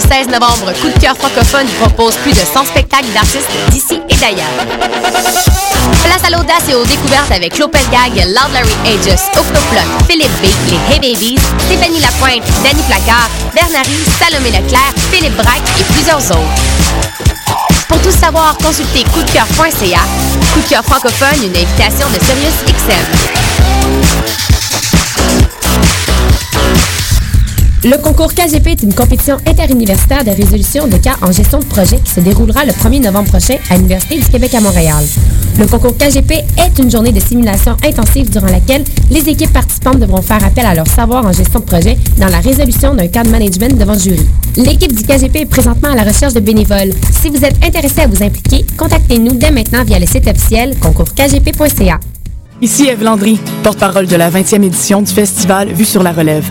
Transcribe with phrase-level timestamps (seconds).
[0.00, 4.00] 6 au 16 novembre, Coup de cœur francophone propose plus de 100 spectacles d'artistes d'ici
[4.08, 4.52] et d'ailleurs.
[6.04, 10.46] Place à l'audace et aux découvertes avec Lopez Gag, Loud Larry Aegis, Octoplot, Philippe B,
[10.70, 16.62] les Hey Babies, Stéphanie Lapointe, Danny Placard, Bernary, Salomé Leclerc, Philippe Braque et plusieurs autres.
[17.88, 20.00] Pour tout savoir, consultez coupdecoeur.ca.
[20.52, 23.95] Coup de cœur francophone, une invitation de Sirius XM.
[27.88, 32.00] Le concours KGP est une compétition interuniversitaire de résolution de cas en gestion de projet
[32.00, 35.04] qui se déroulera le 1er novembre prochain à l'Université du Québec à Montréal.
[35.56, 40.20] Le concours KGP est une journée de simulation intensive durant laquelle les équipes participantes devront
[40.20, 43.28] faire appel à leur savoir en gestion de projet dans la résolution d'un cas de
[43.28, 44.26] management devant jury.
[44.56, 46.92] L'équipe du KGP est présentement à la recherche de bénévoles.
[47.22, 52.00] Si vous êtes intéressé à vous impliquer, contactez-nous dès maintenant via le site officiel concourskgp.ca.
[52.60, 56.50] Ici Eve Landry, porte-parole de la 20e édition du festival Vue sur la relève.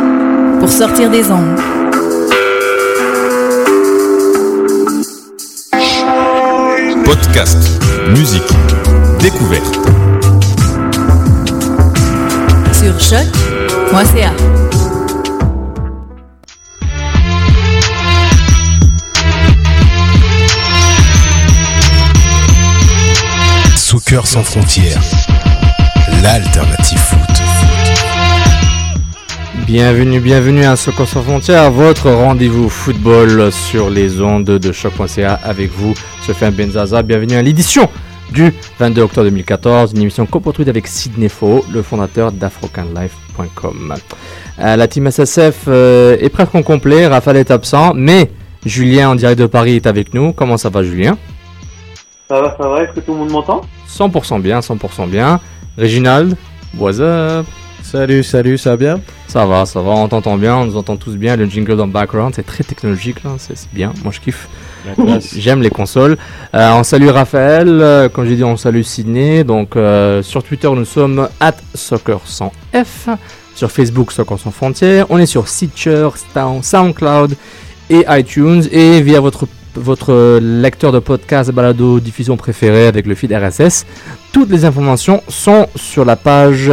[0.61, 1.59] pour sortir des ondes.
[7.03, 7.57] Podcast,
[8.09, 8.43] musique,
[9.19, 9.75] découverte.
[12.73, 14.31] Sur choc.ca.
[23.75, 25.01] Soccer sans frontières,
[26.21, 27.40] l'alternative foot.
[29.65, 35.69] Bienvenue, bienvenue à Soccer sans frontières, votre rendez-vous football sur les ondes de choc.ca avec
[35.71, 37.03] vous, Sofiane Benzaza.
[37.03, 37.87] Bienvenue à l'édition
[38.31, 43.95] du 22 octobre 2014, une émission coproduite avec Sidney Faux, le fondateur d'AfrocanLife.com.
[44.59, 48.31] Euh, la team SSF euh, est presque en complet, Raphaël est absent, mais
[48.65, 50.33] Julien en direct de Paris est avec nous.
[50.33, 51.17] Comment ça va Julien?
[52.27, 53.61] Ça va, ça va, est-ce que tout le monde m'entend?
[53.87, 55.39] 100% bien, 100% bien.
[55.77, 56.35] Réginald,
[56.77, 57.45] what's up?
[57.83, 59.01] Salut, salut, ça va bien?
[59.27, 61.35] Ça va, ça va, on t'entend bien, on nous entend tous bien.
[61.35, 64.47] Le jingle dans le background, c'est très technologique là, c'est bien, moi je kiffe.
[65.35, 66.17] J'aime les consoles.
[66.55, 69.43] Euh, on salue Raphaël, euh, comme j'ai dit, on salue Sydney.
[69.43, 73.09] Donc euh, sur Twitter, nous sommes at soccer sans F.
[73.55, 75.05] Sur Facebook, Soccer sans frontières.
[75.09, 77.35] On est sur Stitcher, Sound- SoundCloud
[77.89, 78.63] et iTunes.
[78.71, 83.85] Et via votre, votre lecteur de podcast, balado, diffusion préférée avec le feed RSS.
[84.31, 86.71] Toutes les informations sont sur la page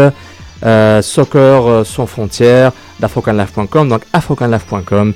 [0.65, 3.89] euh, Soccer euh, sans frontières d'afrocanlife.com.
[3.89, 5.13] Donc afrocanlife.com,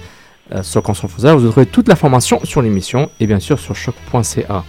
[0.54, 1.36] euh, Soccer sans frontières.
[1.36, 4.64] Vous trouverez toute l'information sur l'émission et bien sûr sur choc.ca.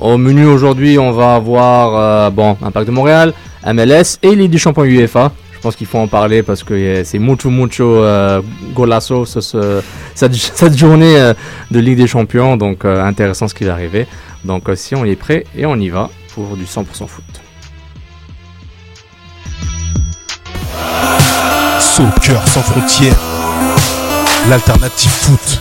[0.00, 3.32] Au menu aujourd'hui, on va avoir bon, Impact de Montréal,
[3.64, 5.30] MLS et Ligue des champions UEFA.
[5.54, 8.42] Je pense qu'il faut en parler parce que c'est mucho mucho euh,
[9.14, 9.80] ce-
[10.14, 11.32] cette, journée
[11.70, 12.56] de Ligue des champions.
[12.56, 14.06] Donc intéressant ce qui va arriver.
[14.44, 17.24] Donc si on est prêt et on y va pour du 100% foot.
[21.96, 23.14] Soccer sans frontières,
[24.50, 25.60] l'alternative foot.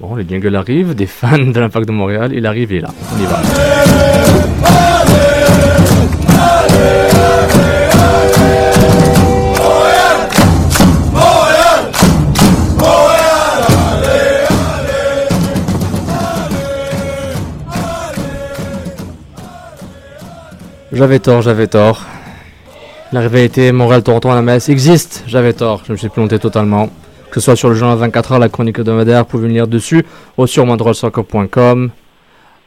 [0.00, 2.88] Bon, les jingles arrivent, des fans de l'Impact de Montréal, il arrive, il est là.
[3.14, 3.42] On y va.
[20.98, 22.04] J'avais tort, j'avais tort.
[23.12, 26.88] L'arrivée était Montréal-Toronto en MLS existe, j'avais tort, je me suis planté totalement.
[27.30, 30.04] Que ce soit sur le journal 24 heures, la chronique hebdomadaire, vous pouvez venir dessus,
[30.36, 31.90] ou sur montrealsoccer.com.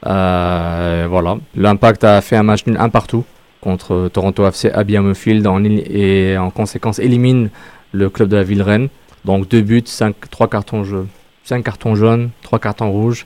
[0.05, 3.25] Euh, voilà, l'impact a fait un match nul un partout
[3.59, 7.49] contre Toronto FC à Field en, et en conséquence élimine
[7.91, 8.87] le club de la ville Rennes.
[9.25, 11.09] Donc deux buts, cinq, trois cartons jaunes,
[11.43, 13.25] cinq cartons jaunes, trois cartons rouges.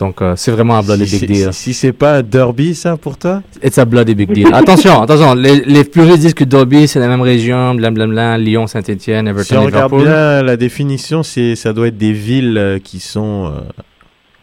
[0.00, 1.52] Donc euh, c'est vraiment un bloody Si, big deal.
[1.52, 3.42] si- si c'est pas un derby, ça, pour toi?
[3.62, 4.52] It's a bloody big deal.
[4.52, 9.26] attention, attention, les, les puristes disent que Derby c'est la même région, blablabla, Lyon, Saint-Etienne,
[9.26, 12.98] Si Everton, on regarde bien la définition, c'est ça doit être des villes euh, qui
[12.98, 13.60] sont euh,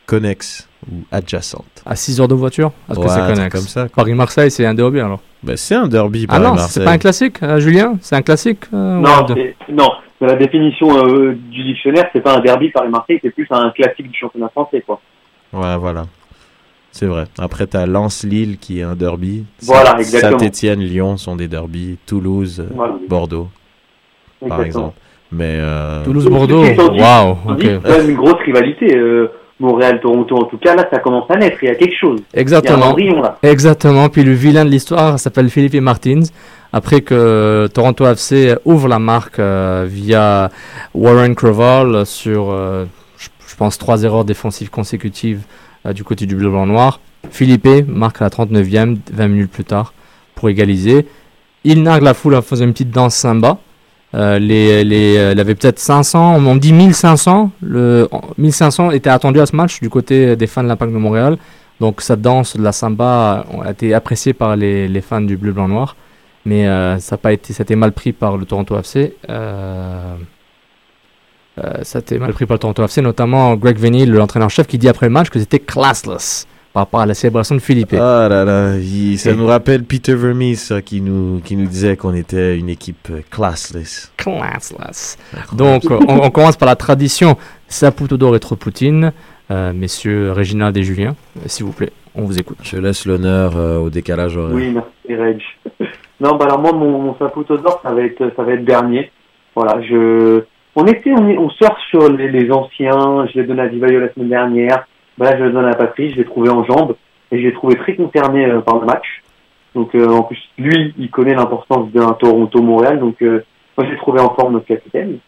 [0.06, 1.83] connexes ou adjacentes.
[1.86, 2.71] À 6 heures de voiture?
[2.89, 3.54] Est-ce que c'est connexe?
[3.56, 3.88] comme ça.
[3.94, 5.19] Paris-Marseille, c'est un derby alors?
[5.44, 6.69] Ben, c'est un derby Ah non, Paris-Marseille.
[6.74, 7.97] c'est pas un classique, euh, Julien?
[8.01, 9.25] C'est un classique euh, Non,
[9.71, 9.89] non.
[10.21, 14.18] La définition euh, du dictionnaire, c'est pas un derby Paris-Marseille, c'est plus un classique du
[14.18, 15.00] championnat français, quoi.
[15.53, 16.06] Ouais, voilà.
[16.92, 17.25] C'est vrai.
[17.39, 19.45] Après, tu as Lens-Lille qui est un derby.
[19.63, 20.39] Voilà, exactement.
[20.39, 21.98] Saint-Etienne, Lyon sont des derbys.
[22.06, 22.95] Toulouse, euh, Voilà.
[23.07, 23.48] Bordeaux,
[24.42, 24.65] par Exactement.
[24.65, 24.95] exemple.
[25.31, 27.57] Mais euh, Toulouse-Bordeaux, waouh, tandis ok.
[27.59, 28.98] que C'est quand même une grosse rivalité.
[28.98, 29.27] euh,
[29.62, 31.57] Montréal-Toronto, en tout cas, là, ça commence à naître.
[31.62, 32.19] Il y a quelque chose.
[32.33, 32.86] Il y a un Exactement.
[32.88, 33.38] embryon, là.
[33.44, 34.09] Exactement.
[34.09, 36.21] Puis le vilain de l'histoire s'appelle Philippe Martins.
[36.74, 40.50] Après que Toronto FC ouvre la marque euh, via
[40.95, 42.86] Warren Creval sur, euh,
[43.61, 45.43] pense, trois erreurs défensives consécutives
[45.85, 46.99] euh, du côté du bleu blanc noir.
[47.29, 49.93] Philippe marque à la 39e, 20 minutes plus tard,
[50.33, 51.05] pour égaliser.
[51.63, 53.59] Il nargue la foule en faisant une petite danse samba.
[54.15, 57.51] Euh, les, les, euh, il avait peut-être 500, on dit 1500.
[57.61, 58.09] Le,
[58.39, 61.37] 1500 était attendu à ce match du côté des fans de l'Impact de Montréal.
[61.79, 65.51] Donc cette danse de la samba a été appréciée par les, les fans du bleu
[65.51, 65.95] blanc noir,
[66.45, 69.13] mais euh, ça a pas été, ça a été mal pris par le Toronto FC.
[71.63, 74.77] Euh, ça a été mal pris par le Toronto FC, notamment Greg Vinny, l'entraîneur-chef, qui
[74.77, 77.93] dit après le match que c'était classless par rapport à la célébration de Philippe.
[77.99, 81.67] Ah là là, il- ça Et- nous rappelle Peter Vermees ça, qui, nous, qui nous
[81.67, 84.11] disait qu'on était une équipe euh, classless.
[84.17, 85.17] Classless.
[85.53, 87.35] Donc on, on commence par la tradition
[87.67, 89.11] Saputo d'or et trop Poutine.
[89.51, 91.13] Euh, messieurs Réginald et Julien,
[91.45, 92.57] s'il vous plaît, on vous écoute.
[92.63, 94.55] Je laisse l'honneur euh, au décalage horaire.
[94.55, 95.41] Oui, merci Reg.
[96.21, 99.11] Non, bah alors moi, mon, mon Saputo d'or, ça va être, ça va être dernier.
[99.55, 100.43] Voilà, je,
[100.75, 103.27] on était, on, on surfe sur les, les anciens.
[103.27, 104.88] Je l'ai donné à Divayo la semaine dernière.
[105.18, 106.12] Bah là, je le donne à Patrice.
[106.13, 106.95] Je l'ai trouvé en jambes
[107.31, 109.21] et je l'ai trouvé très concerné euh, par le match.
[109.75, 113.00] Donc, euh, en plus, lui, il connaît l'importance d'un Toronto-Montréal.
[113.00, 113.44] Donc, euh,
[113.77, 115.19] moi, je l'ai trouvé en forme notre capitaine.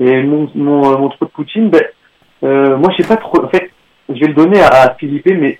[0.00, 1.82] Et mon, mon, euh, mon trou de Poutine, ben,
[2.42, 3.44] moi, je sais pas trop.
[3.44, 3.70] En fait,
[4.08, 5.58] je vais le donner à, à Philippe, mais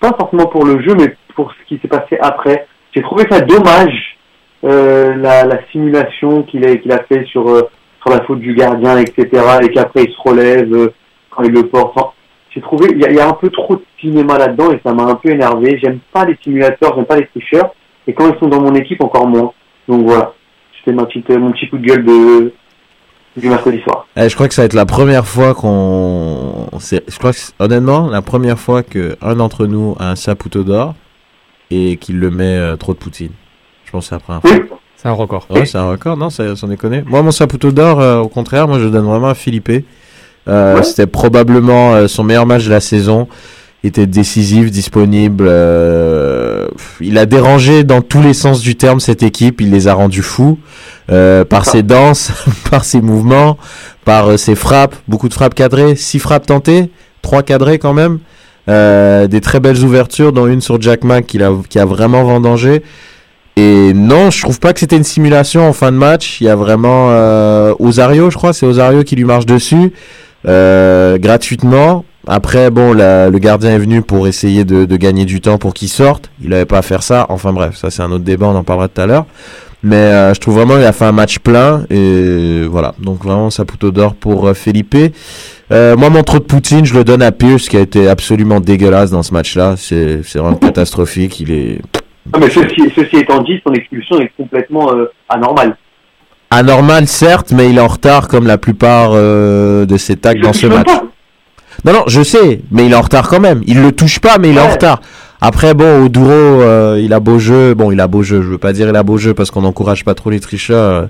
[0.00, 2.66] pas forcément pour le jeu, mais pour ce qui s'est passé après.
[2.94, 4.16] J'ai trouvé ça dommage,
[4.62, 7.68] euh, la, la simulation qu'il a, qu'il a fait sur, euh,
[8.04, 9.26] sur la faute du gardien, etc.,
[9.62, 10.92] et qu'après il se relève euh,
[11.30, 11.92] quand il le porte.
[11.96, 12.08] Enfin,
[12.50, 14.80] j'ai trouvé, il y, a- il y a un peu trop de cinéma là-dedans et
[14.84, 15.78] ça m'a un peu énervé.
[15.82, 17.74] J'aime pas les simulateurs, j'aime pas les tricheurs,
[18.06, 19.52] et quand ils sont dans mon équipe, encore moins.
[19.88, 20.32] Donc voilà,
[20.78, 22.52] c'était ma petite, mon petit coup de gueule de,
[23.36, 24.06] du mercredi soir.
[24.16, 26.68] Eh, je crois que ça va être la première fois qu'on.
[26.78, 30.62] c'est- Je crois que honnêtement, la première fois que un d'entre nous a un Saputo
[30.62, 30.94] d'or
[31.70, 33.32] et qu'il le met euh, trop de Poutine.
[33.84, 34.50] Je pense que c'est la première fois.
[34.52, 34.60] Oui,
[34.96, 35.46] C'est un record.
[35.50, 37.02] Ouais, c'est un record, non ça- Sans déconner.
[37.06, 39.70] Moi, mon Saputo d'or, euh, au contraire, moi je le donne vraiment à Philippe.
[40.48, 40.82] Euh, Ouais.
[40.82, 43.28] C'était probablement euh, son meilleur match de la saison.
[43.82, 45.44] Il était décisif, disponible.
[45.46, 46.68] euh,
[47.02, 49.60] il a dérangé dans tous les sens du terme cette équipe.
[49.60, 50.58] Il les a rendus fous
[51.12, 52.32] euh, par ses danses,
[52.70, 53.58] par ses mouvements,
[54.06, 54.96] par euh, ses frappes.
[55.06, 56.90] Beaucoup de frappes cadrées, six frappes tentées,
[57.20, 58.20] trois cadrées quand même.
[58.70, 62.24] Euh, des très belles ouvertures, dont une sur Jack Mack qui a, qui a vraiment
[62.24, 62.82] vendangé.
[63.56, 66.40] Et non, je trouve pas que c'était une simulation en fin de match.
[66.40, 69.92] Il y a vraiment euh, Osario, je crois, c'est Osario qui lui marche dessus
[70.46, 72.04] euh, gratuitement.
[72.26, 75.88] Après, bon, le gardien est venu pour essayer de, de gagner du temps pour qu'il
[75.88, 76.30] sorte.
[76.42, 77.26] Il n'avait pas à faire ça.
[77.28, 79.26] Enfin bref, ça c'est un autre débat, on en parlera tout à l'heure.
[79.84, 82.94] Mais euh, je trouve vraiment qu'il a fait un match plein et voilà.
[82.98, 84.96] Donc vraiment Saputo d'or pour euh, Felipe.
[85.70, 88.60] Euh, moi, mon trop de Poutine, je le donne à Pierce qui a été absolument
[88.60, 89.74] dégueulasse dans ce match-là.
[89.76, 91.38] C'est vraiment catastrophique.
[91.40, 91.82] Il est
[92.38, 95.76] Mais ceci, ceci étant dit, son expulsion est complètement euh, anormale.
[96.50, 100.52] anormal certes, mais il est en retard comme la plupart euh, de ses tacs dans
[100.52, 100.86] ce match.
[100.86, 101.04] pas.
[101.84, 103.62] Non, non, je sais, mais il est en retard quand même.
[103.66, 105.00] Il le touche pas, mais il est en retard.
[105.40, 107.74] Après, bon, Oduro, euh, il a beau jeu.
[107.74, 108.40] Bon, il a beau jeu.
[108.40, 111.08] Je veux pas dire il a beau jeu parce qu'on n'encourage pas trop les tricheurs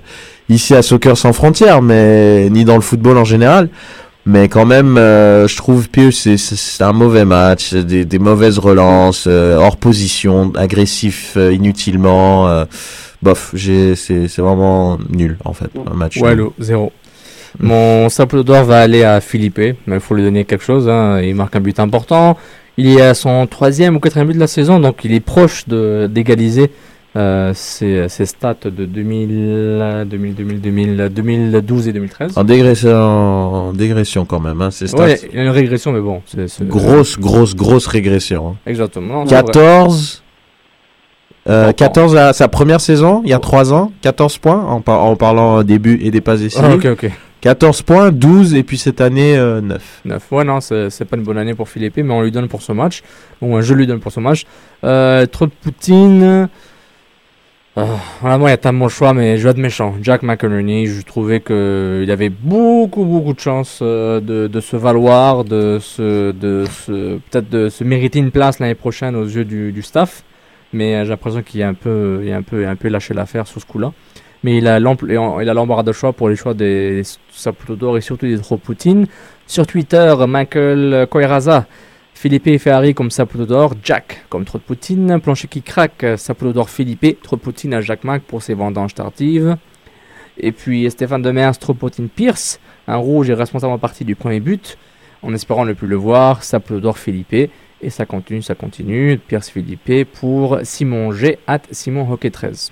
[0.49, 3.69] ici à Soccer sans frontières, mais ni dans le football en général.
[4.27, 9.25] Mais quand même, euh, je trouve Pius, c'est- un mauvais match, des, des mauvaises relances,
[9.27, 12.65] euh, hors position, agressif euh, inutilement.
[13.21, 16.15] bof, c'est vraiment nul en fait, un match.
[16.17, 16.25] nul.
[16.25, 16.91] Wallo, zéro.
[17.59, 20.89] Mon Saputo d'or va aller à Philippe, mais il faut lui donner quelque chose.
[20.89, 21.21] hein.
[21.21, 22.37] Il marque un but important.
[22.77, 25.63] Il est à son troisième ou quatrième but de la saison, donc il est proche
[25.67, 26.71] d'égaliser
[27.17, 32.37] euh, ses, ses stats de 2000, 2000, 2000, 2000, 2012 et 2013.
[32.37, 34.97] En dégression, en dégression quand même, hein, stats.
[35.01, 38.49] Ouais, il y a une régression, mais bon, c'est c'est- Grosse, grosse, grosse régression.
[38.49, 38.55] hein.
[38.65, 39.19] Exactement.
[39.23, 39.43] Non, c'est vrai.
[39.45, 40.23] 14,
[41.47, 44.81] euh, Bon, 14 à sa première saison, il y a 3 ans, 14 points en,
[44.81, 46.65] par- en parlant début et des passes décisives.
[46.69, 47.11] Ah, ok, ok.
[47.41, 50.01] 14 points, 12 et puis cette année euh, 9.
[50.05, 50.23] 9.
[50.31, 52.71] Ouais, non, c'est pas une bonne année pour Philippe, mais on lui donne pour ce
[52.71, 53.03] match.
[53.39, 54.45] Moins, je lui donne pour ce match.
[54.83, 56.49] Euh, trop de Poutine.
[57.77, 57.83] Euh,
[58.21, 59.95] voilà, moi, il y a tellement de choix, mais je vais être méchant.
[60.01, 65.79] Jack McInerney, je trouvais qu'il avait beaucoup, beaucoup de chance euh, de, se valoir, de
[65.81, 70.23] se, de se, peut-être de se mériter une place l'année prochaine aux yeux du, staff.
[70.71, 72.75] Mais euh, j'ai l'impression qu'il a un peu, il a un peu, il a un
[72.77, 73.91] peu lâché l'affaire sur ce coup-là.
[74.43, 77.01] Mais il a l'embarras de choix pour les choix des
[77.31, 79.07] Saputo d'or et surtout des Poutine.
[79.47, 81.65] Sur Twitter, Michael Koiraza
[82.15, 86.53] Philippe et Ferrari comme Saputo d'or, Jack comme trop de Poutine, Plancher qui craque, Saputo
[86.53, 89.57] d'or Philippe, trop de Poutine à Jacques Mac pour ses vendanges tardives.
[90.37, 94.39] Et puis Stéphane Demers, trop Poutine Pierce, un rouge est responsable en partie du premier
[94.39, 94.77] but,
[95.21, 97.51] en espérant ne plus le voir, Saputo d'or Philippe.
[97.81, 99.19] Et ça continue, ça continue.
[99.19, 101.37] Pierce Philippe pour Simon G.
[101.45, 102.71] at Simon Hockey 13.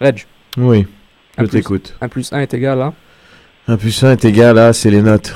[0.00, 0.24] Reg.
[0.58, 0.86] Oui,
[1.36, 1.58] je Un plus.
[1.58, 1.96] t'écoute.
[2.02, 2.92] 1 plus 1 est égal à?
[3.66, 5.34] 1 plus 1 est égal à, c'est les notes.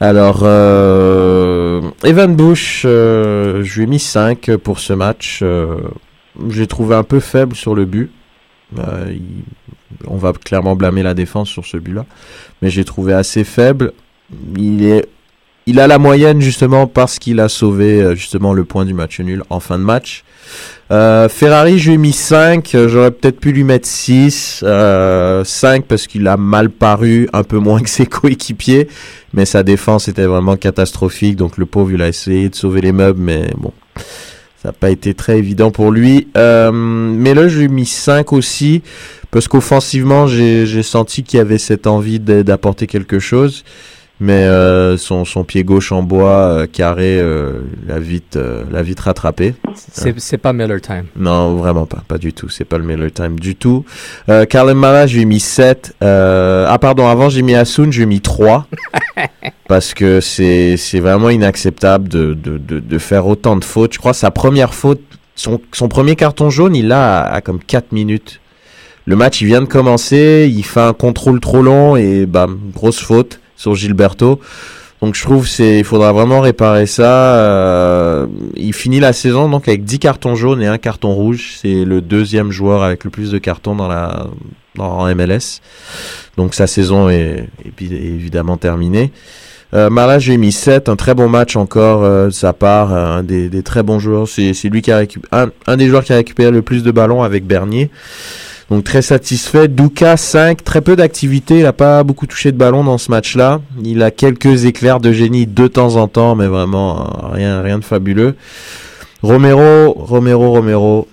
[0.00, 5.40] Alors, euh, Evan Bush, euh, je lui ai mis 5 pour ce match.
[5.42, 5.78] Euh,
[6.50, 8.10] J'ai trouvé un peu faible sur le but.
[10.06, 12.06] On va clairement blâmer la défense sur ce but-là.
[12.62, 13.92] Mais j'ai trouvé assez faible.
[14.56, 15.08] Il est
[15.68, 19.20] il a la moyenne justement parce qu'il a sauvé euh, justement le point du match
[19.20, 20.24] nul en fin de match.
[20.90, 22.74] Euh, Ferrari, je lui ai mis 5.
[22.74, 24.60] euh, J'aurais peut-être pu lui mettre 6.
[24.62, 28.88] Euh, 5 parce qu'il a mal paru, un peu moins que ses coéquipiers.
[29.34, 31.36] Mais sa défense était vraiment catastrophique.
[31.36, 33.20] Donc le pauvre, il a essayé de sauver les meubles.
[33.20, 33.72] Mais bon,
[34.62, 36.28] ça n'a pas été très évident pour lui.
[36.38, 38.82] Euh, mais là, je lui ai mis 5 aussi.
[39.30, 43.62] Parce qu'offensivement, j'ai senti qu'il y avait cette envie d'apporter quelque chose.
[44.20, 48.82] Mais euh, son, son pied gauche en bois euh, carré euh, l'a vite, euh, l'a
[48.82, 49.54] vite rattrapé.
[49.76, 51.04] C'est c'est pas Miller Time.
[51.16, 52.48] Non, vraiment pas, pas du tout.
[52.48, 53.84] C'est pas le Miller Time du tout.
[54.28, 55.94] Euh, Carlin Mara, je lui ai mis 7.
[56.02, 58.66] Euh, ah pardon, avant j'ai mis Asun, je lui ai mis 3.
[59.68, 63.92] parce que c'est c'est vraiment inacceptable de, de, de, de faire autant de fautes.
[63.94, 65.00] Je crois sa première faute,
[65.36, 68.40] son, son premier carton jaune, il l'a à, à comme 4 minutes.
[69.04, 72.98] Le match, il vient de commencer, il fait un contrôle trop long et bam, grosse
[73.00, 74.40] faute sur Gilberto.
[75.02, 77.36] Donc je trouve c'est il faudra vraiment réparer ça.
[77.36, 81.56] Euh, il finit la saison donc avec 10 cartons jaunes et un carton rouge.
[81.60, 84.26] C'est le deuxième joueur avec le plus de cartons dans la
[84.74, 85.60] dans MLS.
[86.36, 89.12] Donc sa saison est, est évidemment terminée.
[89.74, 93.22] Euh, Mara, j'ai mis 7, un très bon match encore euh, de sa part, un
[93.22, 94.26] des, des très bons joueurs.
[94.26, 96.82] C'est c'est lui qui a récupéré un, un des joueurs qui a récupéré le plus
[96.82, 97.90] de ballons avec Bernier.
[98.70, 99.66] Donc très satisfait.
[99.68, 103.60] Douka 5, très peu d'activité, il n'a pas beaucoup touché de ballon dans ce match-là.
[103.82, 107.78] Il a quelques éclairs de génie de temps en temps, mais vraiment euh, rien, rien
[107.78, 108.34] de fabuleux.
[109.22, 111.08] Romero, Romero, Romero,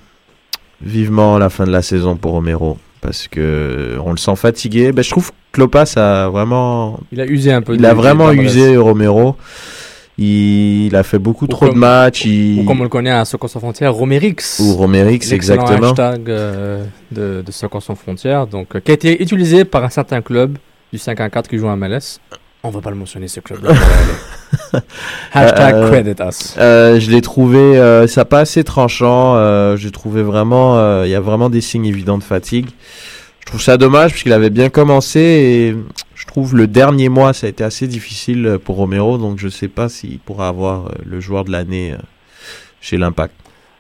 [0.82, 4.92] vivement la fin de la saison pour Romero, parce que on le sent fatigué.
[4.92, 7.76] Ben, je trouve que Klopas a vraiment, Il a usé un peu.
[7.76, 9.38] il a vraiment de- usé Romero.
[10.18, 12.26] Il, il a fait beaucoup Ou trop de matchs.
[12.26, 14.60] Ou Il, comme on le connaît à Soccer sans frontières, Romerix.
[14.60, 15.90] ou Romerix, exactement.
[15.90, 19.90] hashtag euh, de, de Soccer sans frontières, donc, euh, qui a été utilisé par un
[19.90, 20.58] certain club
[20.94, 22.20] du 5 à 4 qui joue à MLS.
[22.64, 23.74] On va pas le mentionner ce club-là.
[25.34, 26.56] hashtag Euh, credit us.
[26.58, 29.36] Euh, je l'ai trouvé, euh, ça pas assez tranchant.
[29.36, 32.68] Euh, j'ai trouvé vraiment, il y a vraiment des signes évidents de fatigue.
[33.42, 35.76] Je trouve ça dommage parce qu'il avait bien commencé et
[36.36, 39.88] trouve le dernier mois ça a été assez difficile pour Romero, donc je sais pas
[39.88, 41.98] s'il pourra avoir euh, le joueur de l'année euh,
[42.82, 43.34] chez l'Impact.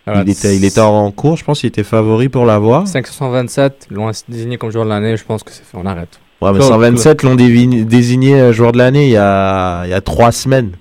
[0.07, 2.88] Il était, il était en cours, je pense qu'il était favori pour l'avoir.
[2.88, 6.21] 527, l'ont désigné comme joueur de l'année, je pense que c'est fait, on arrête.
[6.41, 9.93] Ouais, mais Claude, 127 l'ont désigné euh, joueur de l'année il y a, il y
[9.93, 10.71] a trois semaines.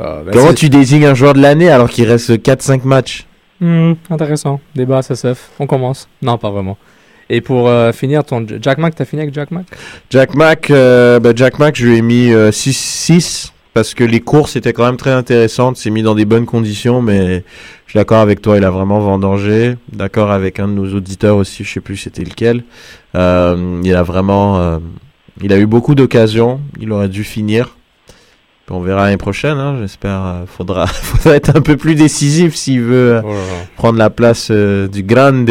[0.00, 3.26] Euh, ben, Comment tu désignes un joueur de l'année alors qu'il reste 4-5 matchs?
[3.60, 4.58] Hmm, intéressant.
[4.74, 5.50] Débat SSF.
[5.60, 6.08] On commence.
[6.20, 6.76] Non, pas vraiment.
[7.28, 9.66] Et pour euh, finir, ton Jack Mac, t'as fini avec Jack Mac
[10.10, 14.56] Jack Mac, euh, bah, Jack Mac, je lui ai mis 6-6 parce que les courses
[14.56, 15.76] étaient quand même très intéressantes.
[15.76, 17.44] C'est mis dans des bonnes conditions, mais
[17.86, 19.74] je suis d'accord avec toi, il a vraiment vendangé.
[19.92, 22.62] D'accord avec un de nos auditeurs aussi, je sais plus c'était lequel.
[23.14, 24.78] Euh, il a vraiment, euh,
[25.42, 26.60] il a eu beaucoup d'occasions.
[26.80, 27.76] Il aurait dû finir.
[28.68, 30.22] On verra l'année prochaine, hein, j'espère.
[30.24, 33.42] euh, faudra, faudra être un peu plus décisif s'il veut euh, Oh là là.
[33.76, 35.48] prendre la place euh, du grande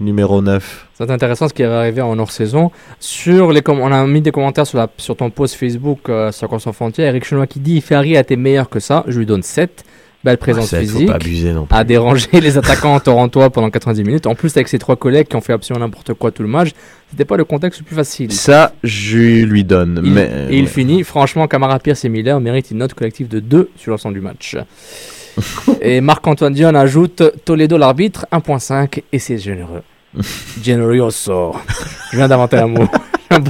[0.00, 0.85] numéro 9.
[0.98, 2.70] C'est intéressant ce qui est arrivé en hors-saison.
[3.00, 6.58] Sur les on a mis des commentaires sur, la, sur ton post Facebook euh, Soccer
[6.60, 7.08] sans frontières.
[7.08, 9.04] Eric Chenois qui dit Ferrari a été meilleur que ça.
[9.06, 9.84] Je lui donne 7.
[10.24, 11.06] Belle présence Ah, ça, il physique.
[11.06, 11.76] Faut pas abuser non plus.
[11.76, 14.26] a dérangé les attaquants torontois pendant 90 minutes.
[14.26, 16.70] En plus, avec ses trois collègues qui ont fait absolument n'importe quoi tout le match,
[17.10, 18.32] c'était pas le contexte le plus facile.
[18.32, 20.00] Ça, je lui donne.
[20.02, 20.66] Il- mais, et il ouais.
[20.66, 24.20] finit, franchement, Camara Pierce et Miller méritent une note collective de 2 sur l'ensemble du
[24.22, 24.56] match.
[25.82, 29.82] et Marc-Antoine Dion ajoute Toledo l'arbitre, 1.5, et c'est généreux.
[30.62, 31.54] Generoso.
[32.12, 32.86] Je viens d'inventer un mot.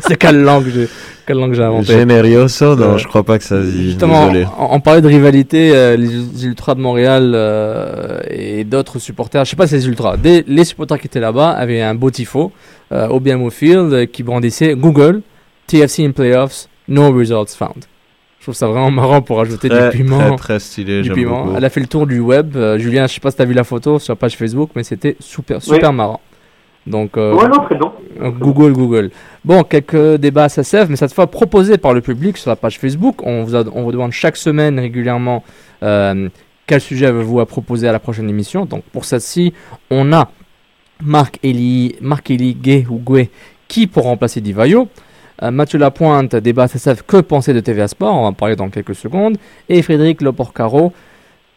[0.06, 0.88] c'est quelle langue j'ai,
[1.26, 1.92] quelle langue j'ai inventé.
[1.92, 3.84] Generioso, non, Euh, je crois pas que ça se dit.
[3.90, 4.46] Justement, Désolé.
[4.58, 9.50] on, on parlait de rivalité, euh, les Ultras de Montréal euh, et d'autres supporters, je
[9.50, 12.10] sais pas si c'est les Ultras, des- les supporters qui étaient là-bas avaient un beau
[12.10, 12.52] tifo
[12.92, 15.20] euh, au BMO Field euh, qui brandissait Google,
[15.66, 17.84] TFC in playoffs, no results found.
[18.38, 20.18] Je trouve ça vraiment marrant pour ajouter Très, du piment.
[20.18, 21.02] très, très stylé.
[21.02, 21.44] du piment.
[21.46, 21.56] beaucoup.
[21.56, 22.54] Elle a fait le tour du web.
[22.56, 24.70] Euh, Julien, je sais pas si tu as vu la photo sur la page Facebook,
[24.76, 26.20] mais c'était super, super marrant.
[26.86, 27.92] Donc, ouais, non, très bon.
[28.38, 29.10] Google, Google.
[29.44, 33.22] Bon, quelques débats SSF, mais cette fois proposés par le public sur la page Facebook.
[33.24, 35.42] On vous, on vous demande chaque semaine régulièrement
[35.80, 38.66] quel sujet avez-vous à proposer à la prochaine émission.
[38.66, 39.52] Donc, pour celle-ci,
[39.90, 40.30] on a
[41.02, 43.30] Marc Eli, Marc Eli Gay ou Goué
[43.68, 44.88] qui pour remplacer Divayo.
[45.42, 48.14] Euh, Mathieu Lapointe, débat SSF, que penser de TVA Sport?
[48.14, 49.36] On va en parler dans quelques secondes.
[49.68, 50.92] Et Frédéric Loporcaro,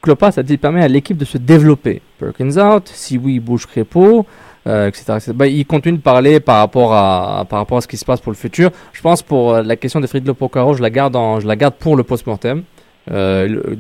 [0.02, 2.02] Clopas a-t-il permis à l'équipe de se développer?
[2.18, 4.26] Perkins out, si oui, bouge Crépeau,
[4.70, 5.32] euh, etc.
[5.34, 8.22] Bah, il continue de parler par rapport, à, par rapport à ce qui se passe
[8.22, 8.72] pour le futur.
[8.94, 11.74] Je pense pour euh, la question de Frédéric Loporcaro, je la garde, je la garde
[11.76, 12.64] pour le post-mortem.
[13.10, 13.76] le,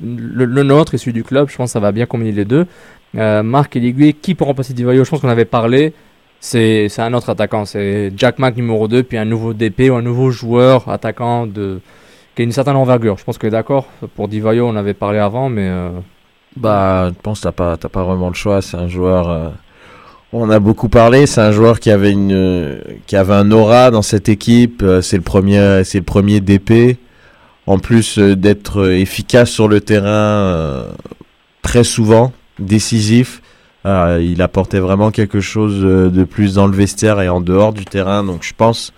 [0.00, 2.66] le, nôtre et celui du club, je pense que ça va bien combiner les deux.
[3.14, 5.94] Marc et Liguier, qui pour remplacer Divayo Je pense qu'on avait parlé
[6.40, 7.64] c'est un autre attaquant.
[7.64, 11.80] C'est Jack Mack numéro 2, puis un nouveau DP ou un nouveau joueur attaquant de,
[12.34, 13.18] qui a une certaine envergure.
[13.18, 13.86] Je pense que d'accord.
[14.16, 15.68] Pour Divayo, on avait parlé avant, mais.
[15.68, 15.90] Euh,
[16.56, 18.62] bah, je pense que t'as pas, pas vraiment le choix.
[18.62, 19.52] C'est un joueur.
[20.32, 21.26] Euh, on a beaucoup parlé.
[21.26, 24.82] C'est un joueur qui avait une, qui avait un aura dans cette équipe.
[24.82, 26.98] Euh, c'est le premier, c'est le premier DP.
[27.66, 30.86] En plus d'être efficace sur le terrain
[31.62, 33.42] très souvent, décisif.
[33.84, 37.84] Il apportait vraiment quelque chose euh, de plus dans le vestiaire et en dehors du
[37.84, 38.24] terrain.
[38.24, 38.92] Donc je pense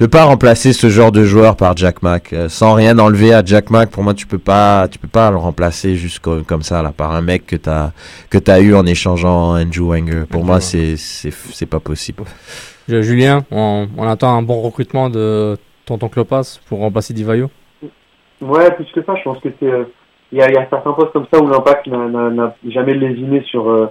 [0.00, 2.32] ne pas remplacer ce genre de joueur par Jack Mack.
[2.32, 5.30] Euh, sans rien enlever à Jack Mack, pour moi, tu peux pas, tu peux pas
[5.30, 7.90] le remplacer juste comme, ça, là, par un mec que t'as,
[8.30, 10.24] que t'as eu en échangeant Andrew Wenger.
[10.30, 12.24] Pour moi, c'est, c'est, c'est pas possible.
[12.88, 17.50] Julien, on, on, attend un bon recrutement de Tonton Clopas pour remplacer Divayo.
[18.40, 19.84] Ouais, plus que ça, je pense que c'est, euh,
[20.32, 23.90] il y, a, y, a, certains postes comme ça où l'impact n'a, jamais lésiné sur,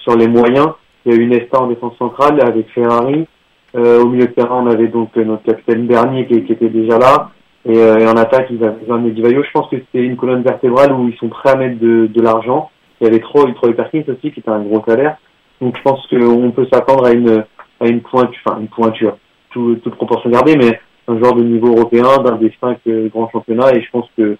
[0.00, 0.70] sur les moyens.
[1.06, 3.26] Il y a eu Nesta en défense centrale avec Ferrari.
[3.76, 6.68] Euh, au milieu de terrain, on avait donc euh, notre capitaine Bernier qui, qui était
[6.68, 7.30] déjà là.
[7.66, 9.42] Et, euh, et en attaque, ils avaient besoin de Medivayo.
[9.42, 12.22] Je pense que c'était une colonne vertébrale où ils sont prêts à mettre de, de
[12.22, 12.70] l'argent.
[13.00, 15.16] Il y avait trop, trop Perkins aussi qui était un gros salaire.
[15.60, 17.44] Donc je pense qu'on peut s'attendre à une,
[17.80, 19.16] à une pointure, enfin une pointure,
[19.50, 23.30] tout, toute proportion gardée, mais un genre de niveau européen d'un des cinq euh, grands
[23.30, 23.74] championnats.
[23.74, 24.36] Et je pense que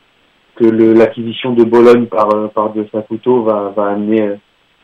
[0.57, 4.35] que l'acquisition de Bologne par par De Saputo va va amener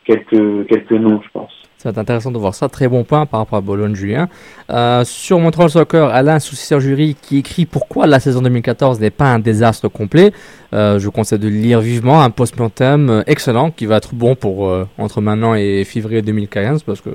[0.05, 1.51] quelques, noms, je pense.
[1.77, 2.69] C'est intéressant de voir ça.
[2.69, 4.29] Très bon point par rapport à Bologne-Julien.
[4.69, 9.25] Euh, sur Montreal Soccer, Alain Soucisseur Jury qui écrit pourquoi la saison 2014 n'est pas
[9.25, 10.31] un désastre complet.
[10.73, 14.71] Euh, je conseille de lire vivement un post-mortem euh, excellent qui va être bon pour
[14.99, 17.09] entre maintenant et février 2015 parce que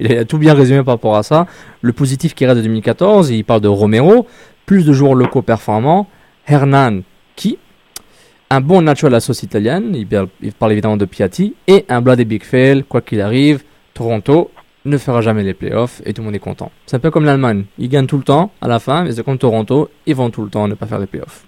[0.00, 1.46] il a tout bien résumé par rapport à ça.
[1.80, 4.26] Le positif qui reste de 2014, il parle de Romero,
[4.66, 6.06] plus de joueurs locaux performants,
[6.46, 7.00] Hernan
[7.36, 7.56] qui
[8.50, 10.06] un bon Nacho à la sauce italienne, il
[10.52, 13.62] parle, évidemment de Piatti, et un Bloody Big Fail, quoi qu'il arrive,
[13.94, 14.50] Toronto
[14.84, 16.72] ne fera jamais les playoffs et tout le monde est content.
[16.86, 19.24] C'est un peu comme l'Allemagne, ils gagnent tout le temps à la fin, mais c'est
[19.24, 21.44] comme Toronto, ils vont tout le temps ne pas faire les playoffs.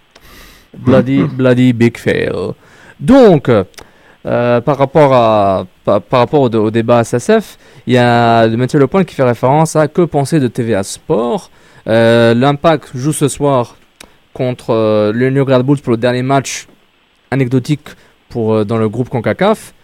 [0.77, 2.33] Bloody, bloody Big Fail.
[3.01, 9.05] Donc, euh, par rapport, à, par, rapport au, débat SSF, il y a Mathieu Lepoint
[9.05, 11.51] qui fait référence à que penser de TVA Sport.
[11.89, 13.77] Euh, L'Impact joue ce soir
[14.33, 16.69] contre euh, le New Bulls pour le dernier match
[17.33, 17.89] anecdotique
[18.29, 19.75] pour, euh, dans le groupe CONCACAF.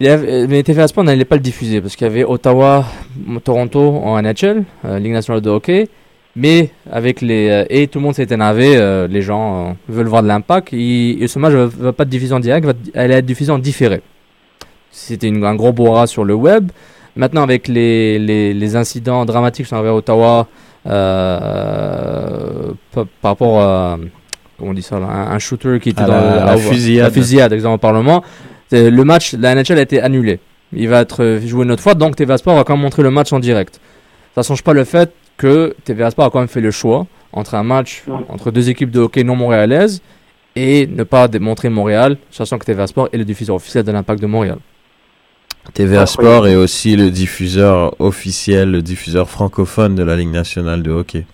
[0.00, 2.84] Il avait, mais TVA Sport n'allait pas le diffuser parce qu'il y avait Ottawa,
[3.42, 5.88] Toronto en NHL, euh, Ligue nationale de hockey.
[6.36, 8.78] Mais avec les euh, et tout le monde s'est énervé,
[9.10, 10.68] les gens veulent voir de l'impact.
[10.72, 13.58] Et, ce match ne va, pas être diffusé en direct, va, elle être diffusée en
[13.58, 14.00] différé.
[14.92, 16.70] C'était un gros bourra sur le web.
[17.16, 20.46] Maintenant, avec les, les, les incidents dramatiques qui sont arrivés à Ottawa
[20.84, 23.98] par, par rapport à
[24.58, 27.06] comment on dit ça, un, shooter qui était dans la, fusillade.
[27.06, 28.24] la fusillade, exemple au Parlement.
[28.72, 30.40] Le match, la NHL a été annulé.
[30.72, 33.10] Il va être joué une autre fois, donc TVA Sport va quand même montrer le
[33.10, 33.80] match en direct.
[34.34, 37.54] Ça change pas le fait que TVA Sport a quand même fait le choix entre
[37.54, 40.02] un match entre deux équipes de hockey non montréalaises
[40.56, 44.20] et ne pas démontrer Montréal, sachant que TVA Sport est le diffuseur officiel de l'Impact
[44.20, 44.58] de Montréal.
[45.72, 50.90] TVA Sport est aussi le diffuseur officiel, le diffuseur francophone de la Ligue nationale de
[50.90, 51.26] hockey.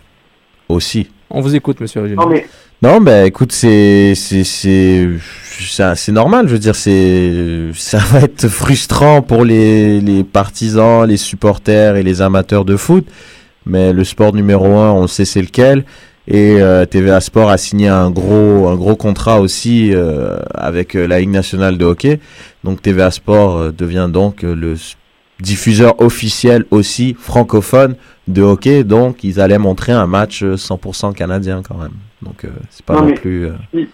[0.69, 1.09] Aussi.
[1.35, 2.47] On vous écoute, monsieur Non, mais
[2.81, 6.47] non, ben écoute, c'est c'est c'est normal.
[6.47, 12.05] Je veux dire, c'est ça va être frustrant pour les les partisans, les supporters et
[12.05, 13.07] les amateurs de foot.
[13.67, 15.85] Mais le sport numéro un, on sait c'est lequel.
[16.29, 21.07] Et euh, TVA Sport a signé un gros un gros contrat aussi euh, avec euh,
[21.07, 22.21] la Ligue nationale de hockey.
[22.63, 24.77] Donc TVA Sport devient donc le
[25.41, 27.97] diffuseur officiel aussi francophone
[28.29, 28.85] de hockey.
[28.85, 31.93] Donc ils allaient montrer un match 100% canadien quand même.
[32.25, 33.47] Donc, euh, c'est pas non, plus.
[33.47, 33.85] Euh,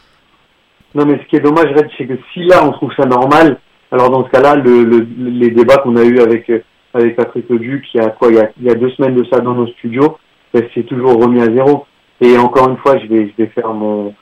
[0.95, 3.59] non, mais ce qui est dommage, Red, c'est que si là on trouve ça normal,
[3.91, 6.63] alors dans ce cas-là, le, les débats qu'on a eu avec euh,
[6.95, 9.15] avec Patrick Leduc, il y a quoi, il y a, il y a deux semaines
[9.15, 10.19] de ça dans nos studios,
[10.53, 11.87] ben, c'est toujours remis à zéro.
[12.21, 14.15] Et encore une fois, je vais, je vais faire mon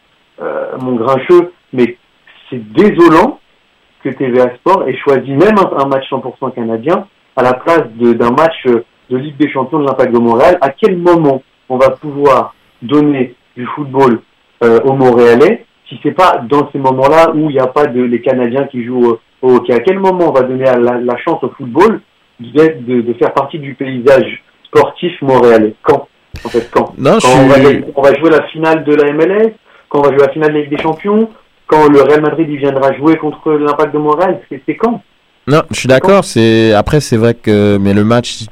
[0.80, 1.96] mon grincheux, mais
[2.48, 3.40] c'est désolant
[4.12, 8.66] que TVA Sport ait choisi même un, match 100% canadien à la place d'un match
[8.66, 12.54] euh, de Ligue des Champions de l'Impact de Montréal, à quel moment on va pouvoir
[12.82, 14.20] donner du football
[14.62, 18.02] euh, aux Montréalais si c'est pas dans ces moments-là où il n'y a pas de
[18.02, 19.72] les Canadiens qui jouent au, hockey?
[19.72, 22.00] À quel moment on va donner la, la chance au football
[22.40, 25.74] de, de, faire partie du paysage sportif montréalais?
[25.82, 26.08] Quand?
[26.44, 27.56] En fait, quand, non, quand on, va,
[27.96, 29.54] on, va, jouer la finale de la MLS
[29.88, 31.30] Quand on va jouer la finale de la Ligue des Champions
[31.68, 35.02] Quand le Real Madrid il viendra jouer contre l'Impact de Montréal C'est quand?
[35.46, 36.24] Non, je suis d'accord.
[36.24, 38.46] C'est après c'est vrai que mais le match,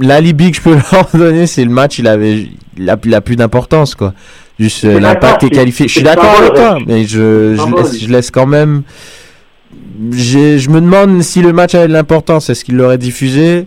[0.00, 1.98] l'alibi que je peux leur donner, c'est le match.
[1.98, 4.14] Il avait, il a, plus d'importance quoi.
[4.58, 5.88] Juste l'impact est qualifié.
[5.88, 8.82] Je suis d'accord avec toi, mais je, je laisse, je laisse quand même.
[10.12, 12.50] Je me demande si le match avait de l'importance.
[12.50, 13.66] Est-ce qu'il l'aurait diffusé?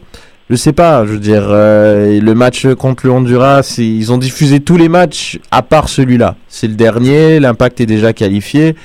[0.51, 1.05] Je sais pas.
[1.05, 5.39] Je veux dire, euh, le match contre le Honduras, ils ont diffusé tous les matchs
[5.49, 6.35] à part celui-là.
[6.49, 7.39] C'est le dernier.
[7.39, 8.75] L'impact est déjà qualifié.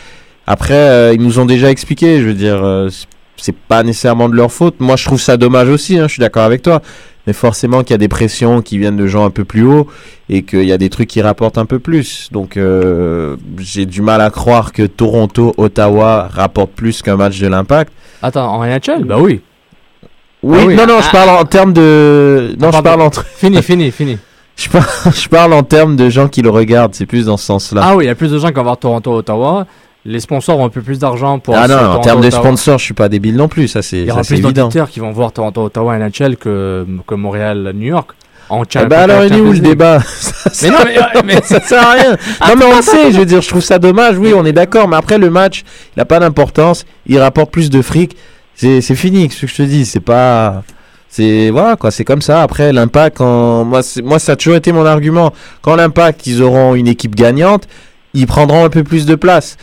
[0.47, 2.89] Après, euh, ils nous ont déjà expliqué, je veux dire, euh,
[3.37, 4.77] c'est pas nécessairement de leur faute.
[4.79, 6.83] Moi, je trouve ça dommage aussi, hein, je suis d'accord avec toi.
[7.27, 9.89] Mais forcément qu'il y a des pressions qui viennent de gens un peu plus haut
[10.29, 12.29] et qu'il y a des trucs qui rapportent un peu plus.
[12.31, 17.49] Donc, euh, j'ai du mal à croire que Toronto, Ottawa rapportent plus qu'un match de
[17.49, 17.93] l'Impact.
[18.23, 19.41] Attends, en NHL Bah oui.
[20.47, 22.55] Oui, ah non, non, je parle en termes de.
[22.59, 23.25] Non, je parle entre.
[23.25, 24.19] Fini, fini, fini.
[24.59, 27.45] Je parle, je parle en termes de gens qui le regardent, c'est plus dans ce
[27.45, 27.83] sens-là.
[27.85, 29.67] Ah oui, il y a plus de gens qui vont voir Toronto, Ottawa
[30.07, 31.57] les sponsors ont un peu plus d'argent pour.
[31.57, 33.99] Ah non, en termes de sponsors, je suis pas débile non plus, ça c'est.
[33.99, 37.89] Il y aura plus d'auditeurs qui vont voir Toronto, Ottawa, NHL que, que Montréal, New
[37.89, 38.13] York.
[38.49, 39.99] En eh ben alors il est où le débat?
[40.63, 42.11] Mais non, mais, mais ça sert à rien.
[42.49, 44.19] non mais on le sait, je veux dire, je trouve ça dommage.
[44.19, 45.65] Oui, on est d'accord, mais après le match,
[45.97, 46.85] il n'a pas d'importance.
[47.07, 48.17] Il rapporte plus de fric.
[48.57, 49.85] C'est fini, ce que je te dis.
[49.85, 50.63] C'est pas
[51.09, 54.73] c'est voilà quoi c'est comme ça après l'impact quand moi moi ça a toujours été
[54.73, 57.69] mon argument quand l'impact ils auront une équipe gagnante
[58.13, 59.57] ils prendront un peu plus de place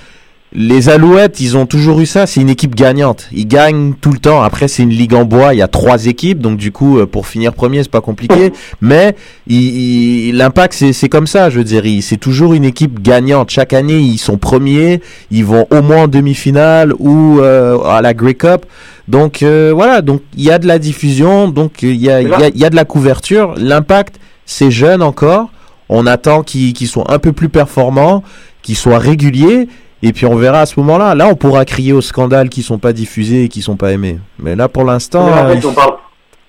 [0.56, 2.28] les Alouettes, ils ont toujours eu ça.
[2.28, 3.28] C'est une équipe gagnante.
[3.32, 4.44] Ils gagnent tout le temps.
[4.44, 5.56] Après, c'est une ligue en bois.
[5.56, 8.54] Il y a trois équipes, donc du coup, euh, pour finir premier, c'est pas compliqué.
[8.82, 9.16] Mais
[9.48, 11.50] l'impact, c'est comme ça.
[11.50, 13.50] Je veux dire, c'est toujours une équipe gagnante.
[13.50, 15.02] Chaque année, ils sont premiers.
[15.32, 18.66] Ils vont au moins en demi-finale ou euh, à la Grey Cup.
[19.08, 20.02] Donc euh, voilà.
[20.02, 21.48] Donc il y a de la diffusion.
[21.48, 23.56] Donc il y a, y, a, y a de la couverture.
[23.58, 25.50] L'impact, c'est jeune encore.
[25.90, 28.24] On attend qu'ils soient un peu plus performants,
[28.62, 29.68] qu'ils soient réguliers.
[30.06, 31.16] Et puis on verra à ce moment-là.
[31.16, 34.20] Là, on pourra crier aux scandales qui sont pas diffusés et qui sont pas aimés.
[34.38, 35.26] Mais là, pour l'instant.
[35.28, 35.56] Euh,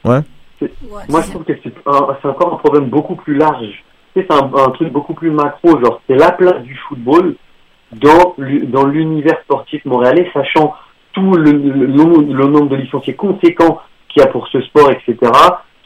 [0.04, 0.20] ouais.
[1.08, 3.84] Moi, je trouve que c'est encore un problème beaucoup plus large.
[4.16, 5.70] C'est un, un, truc beaucoup plus macro.
[5.80, 7.36] Genre, c'est la place du football
[7.92, 8.34] dans,
[8.86, 10.74] l'univers sportif montréalais, sachant
[11.12, 15.30] tout le, le, le nombre de licenciés conséquents qu'il y a pour ce sport, etc.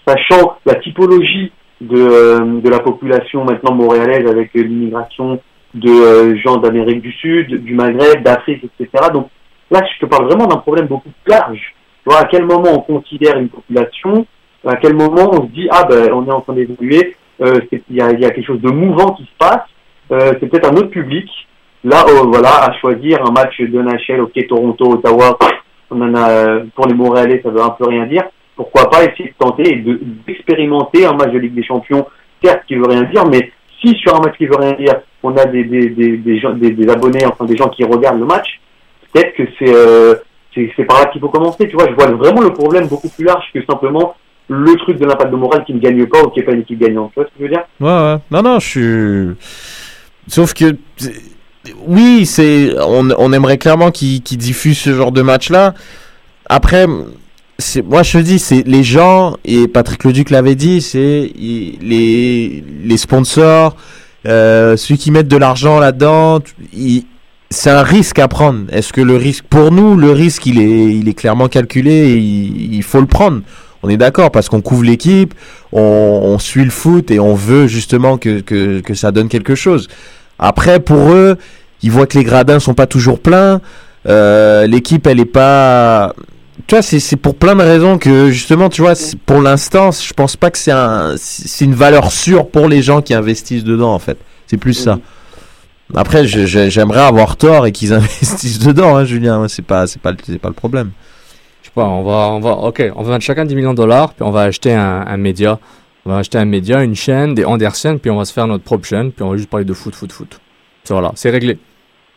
[0.06, 1.52] Sachant la typologie
[1.82, 5.38] de, euh, de la population maintenant montréalaise avec l'immigration
[5.74, 9.08] de euh, gens d'Amérique du Sud, du Maghreb, d'Afrique, etc.
[9.12, 9.28] Donc
[9.70, 11.74] là, je te parle vraiment d'un problème beaucoup plus large.
[12.02, 14.26] Tu vois, à quel moment on considère une population,
[14.66, 17.96] à quel moment on se dit, ah ben, on est en train d'évoluer, euh, il
[17.96, 19.62] y, a, quelque chose de mouvant qui se passe,
[20.10, 21.28] euh, c'est peut-être un autre public.
[21.84, 25.38] Là, oh, voilà, à choisir un match de NHL, ok, Toronto, Ottawa,
[25.90, 28.24] on en a, pour les Montréalais, ça veut un peu rien dire.
[28.56, 29.84] Pourquoi pas essayer de tenter et
[30.26, 32.06] d'expérimenter un match de Ligue des Champions,
[32.42, 35.36] certes, qui veut rien dire, mais si sur un match qui veut rien dire, on
[35.36, 38.60] a des, des, des, des, abonnés, enfin des gens qui regardent le match,
[39.12, 40.14] peut-être que c'est euh,
[40.54, 41.68] c'est par là qu'il faut commencer.
[41.68, 44.16] Tu vois, je vois vraiment le problème beaucoup plus large que simplement
[44.48, 46.62] le truc de l'impact de morale qui ne gagne pas ou qui n'est pas une
[46.62, 47.12] équipe gagnante.
[47.14, 47.64] Tu vois ce que je veux dire?
[47.80, 48.16] Ouais, ouais.
[48.30, 49.36] Non, non, je suis.
[50.26, 50.76] Sauf que.
[51.86, 55.74] Oui, c'est on, on aimerait clairement qu'ils qu diffusent ce genre de match-là.
[56.48, 56.86] Après,
[57.58, 62.96] c'est moi je dis c'est les gens et Patrick Leduc l'avait dit c'est les les
[62.96, 63.76] sponsors
[64.26, 66.40] euh, ceux qui mettent de l'argent là-dedans
[67.50, 68.66] c'est un risque à prendre.
[68.70, 72.16] Est-ce que le risque pour nous le risque il est il est clairement calculé et
[72.16, 73.40] il, faut le prendre.
[73.82, 75.34] On est d'accord parce qu'on couvre l'équipe
[75.72, 79.54] on, on, suit le foot et on veut justement que, que, que ça donne quelque
[79.54, 79.88] chose.
[80.38, 81.36] Après pour eux
[81.82, 83.60] ils voient que les gradins sont pas toujours pleins
[84.06, 86.14] euh, l'équipe elle est pas
[86.68, 88.92] tu vois, c'est pour plein de raisons que justement, tu vois,
[89.24, 93.00] pour l'instant, je pense pas que c'est un, c'est une valeur sûre pour les gens
[93.00, 94.18] qui investissent dedans, en fait.
[94.46, 94.98] C'est plus ça.
[95.94, 99.48] Après, j'aimerais avoir tort et qu'ils investissent dedans, hein, Julien.
[99.48, 100.90] C'est pas, c'est pas, c'est pas le problème.
[101.62, 103.78] Je sais pas, on va, on va, ok, on va mettre chacun 10 millions de
[103.78, 105.58] dollars, puis on va acheter un, un média.
[106.04, 108.64] On va acheter un média, une chaîne, des Andersen, puis on va se faire notre
[108.64, 110.38] propre chaîne, puis on va juste parler de foot, foot, foot.
[110.90, 111.58] Voilà, c'est réglé.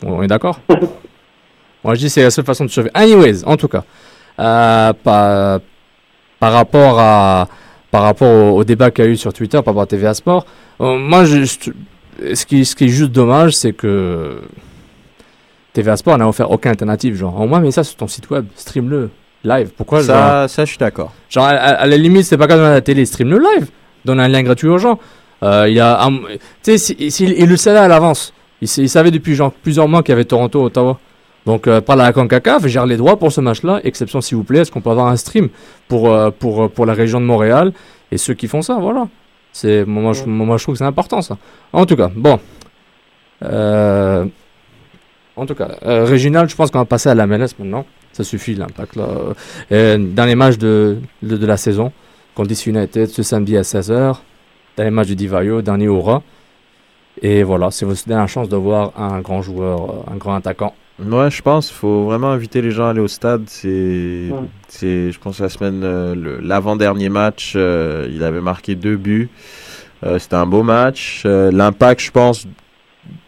[0.05, 0.59] On est d'accord?
[1.85, 2.93] Moi, je dis c'est la seule façon de survivre.
[2.95, 3.85] Anyways, en tout cas.
[4.41, 5.59] Euh, par,
[6.39, 7.47] par rapport à
[7.91, 10.45] par rapport au, débat qu'il y a eu sur Twitter par rapport à TVA Sport.
[10.79, 14.39] Euh, moi, je, ce, qui, ce qui est juste dommage, c'est que
[15.73, 17.15] TVA Sport n'a offert aucune alternative.
[17.15, 19.09] Genre, au moins, mais ça sur ton site web, stream-le.
[19.43, 19.71] live.
[19.75, 21.11] Pourquoi Ça, ça, je suis d'accord.
[21.29, 23.69] Genre, à, la limite, c'est pas même à la télé, stream le live.
[24.05, 24.97] Donne un lien gratuit aux gens.
[25.43, 26.09] Euh, il a,
[26.63, 28.33] tu sais, il le savait à l'avance.
[28.61, 30.97] Il savait depuis genre plusieurs mois qu'il y avait Toronto, Ottawa.
[31.45, 33.81] Donc, euh, parle à la CONCACAF, gère les droits pour ce match-là.
[33.83, 35.49] Exception, s'il vous plaît, est-ce qu'on peut avoir un stream
[35.87, 37.73] pour, euh, pour, euh, pour la région de Montréal
[38.11, 39.07] et ceux qui font ça, voilà.
[39.51, 41.37] C'est, moi, je, moi, je trouve que c'est important, ça.
[41.73, 42.39] En tout cas, bon.
[43.43, 44.25] Euh,
[45.35, 47.85] en tout cas, régional, je pense qu'on va passer à la MLS maintenant.
[48.11, 49.07] Ça suffit, l'impact, là.
[49.71, 51.91] Euh, dans les matchs de, de, de la saison,
[52.37, 54.17] DC United ce samedi à 16h,
[54.77, 56.23] dans les matchs de Divayo, dernier aura.
[57.21, 60.73] Et voilà, c'est votre dernière chance de voir un grand joueur, un grand attaquant.
[61.09, 63.43] Ouais, je pense qu'il faut vraiment inviter les gens à aller au stade.
[63.47, 64.29] C'est,
[64.67, 69.29] c'est je pense, la semaine, euh, l'avant-dernier match, euh, il avait marqué deux buts.
[70.05, 71.23] Euh, c'était un beau match.
[71.25, 72.47] L'impact, je pense,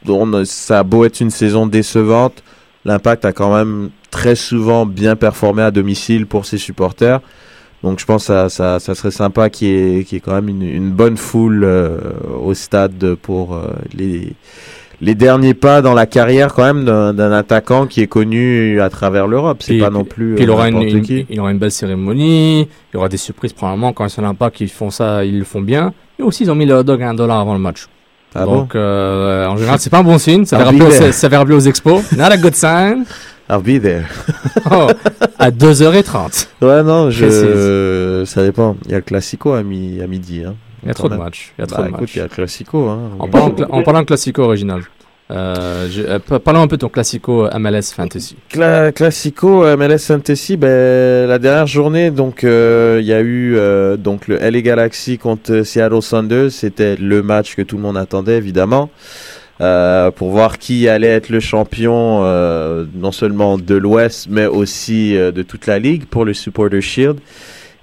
[0.07, 2.43] on- ça a beau être une saison décevante,
[2.85, 7.21] l'impact a quand même très souvent bien performé à domicile pour ses supporters.
[7.81, 10.21] Donc je pense que ça, ça, ça serait sympa qu'il y ait, qu'il y ait
[10.21, 11.67] quand même une, une bonne foule
[12.41, 13.59] au stade pour
[13.93, 14.33] les,
[15.03, 19.27] les derniers pas dans la carrière quand même d'un attaquant qui est connu à travers
[19.27, 19.57] l'Europe.
[19.61, 20.81] C'est pas non plus Puis il euh, aura une,
[21.29, 24.69] il aura une belle cérémonie, il y aura des surprises probablement quand c'est l'impact qu'ils
[24.69, 25.93] font ça, ils le font bien.
[26.19, 27.87] Et aussi ils ont mis le hot dog à un dollar avant le match.
[28.33, 31.27] Ah Donc euh, en général c'est pas un bon signe, ça be rappeler, aux- ça
[31.27, 32.01] va rappeler aux expos.
[32.17, 33.03] Not a good sign.
[33.49, 34.05] I'll be there.
[34.71, 34.87] Oh,
[35.37, 36.47] à 2h30.
[36.61, 38.23] Ouais, non, je...
[38.25, 38.77] ça dépend.
[38.85, 40.01] Il y a le Classico à, mi...
[40.01, 40.43] à midi.
[40.47, 40.55] Hein.
[40.83, 41.53] Il y a trop de matchs.
[41.57, 42.15] Il y a Bah, trop de écoute, matchs.
[42.15, 42.87] Il y a Classico.
[42.89, 42.99] Hein.
[43.19, 44.81] En parlant, en parlant de classico original,
[45.31, 48.35] euh, je- euh, pa- parlons un peu de ton classico MLS Fantasy.
[48.51, 53.55] Cla- Classico euh, MLS Fantasy, ben, la dernière journée, donc euh, il y a eu
[53.55, 56.51] euh, donc le LA Galaxy contre Seattle Sounders.
[56.51, 58.89] C'était le match que tout le monde attendait évidemment.
[59.61, 65.15] Euh, pour voir qui allait être le champion euh, non seulement de l'Ouest mais aussi
[65.15, 67.19] euh, de toute la ligue pour le Supporter Shield.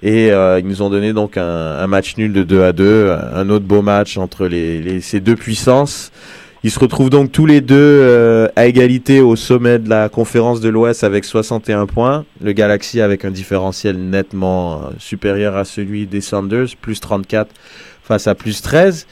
[0.03, 3.11] Et euh, ils nous ont donné donc un, un match nul de 2 à 2,
[3.35, 6.11] un autre beau match entre les, les- ces deux puissances.
[6.63, 10.59] Ils se retrouvent donc tous les deux euh, à égalité au sommet de la conférence
[10.61, 12.25] de l'Ouest avec 61 points.
[12.43, 17.49] Le Galaxy avec un différentiel nettement euh, supérieur à celui des Sounders, plus 34
[18.03, 19.07] face à plus 13.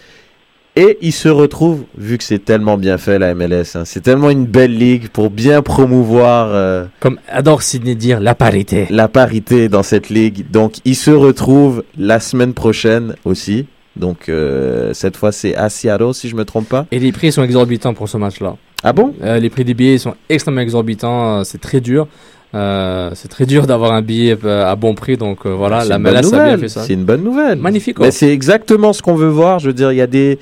[0.82, 4.30] Et ils se retrouvent, vu que c'est tellement bien fait la MLS, hein, c'est tellement
[4.30, 8.88] une belle ligue pour bien promouvoir euh, Comme adore Sidney dire, la parité.
[8.90, 10.50] la parité dans cette ligue.
[10.50, 13.66] Donc ils se retrouvent la semaine prochaine aussi.
[13.98, 16.86] Donc euh, cette fois c'est à Seattle si je me trompe pas.
[16.92, 18.56] Et les prix sont exorbitants pour ce match-là.
[18.82, 19.14] Ah bon?
[19.22, 21.44] Euh, Les prix des billets sont extrêmement exorbitants.
[21.44, 22.08] C'est très dur.
[22.56, 25.18] Euh, c'est très dur d'avoir un billet euh, à bon prix.
[25.18, 26.84] Donc euh, voilà, la MLS a bien fait ça.
[26.84, 27.60] C'est une bonne nouvelle.
[27.60, 28.00] Magnifique.
[28.00, 28.12] Mais oh.
[28.12, 29.60] c'est exactement ce qu'on veut voir.
[29.60, 30.40] Je veux dire, il y a des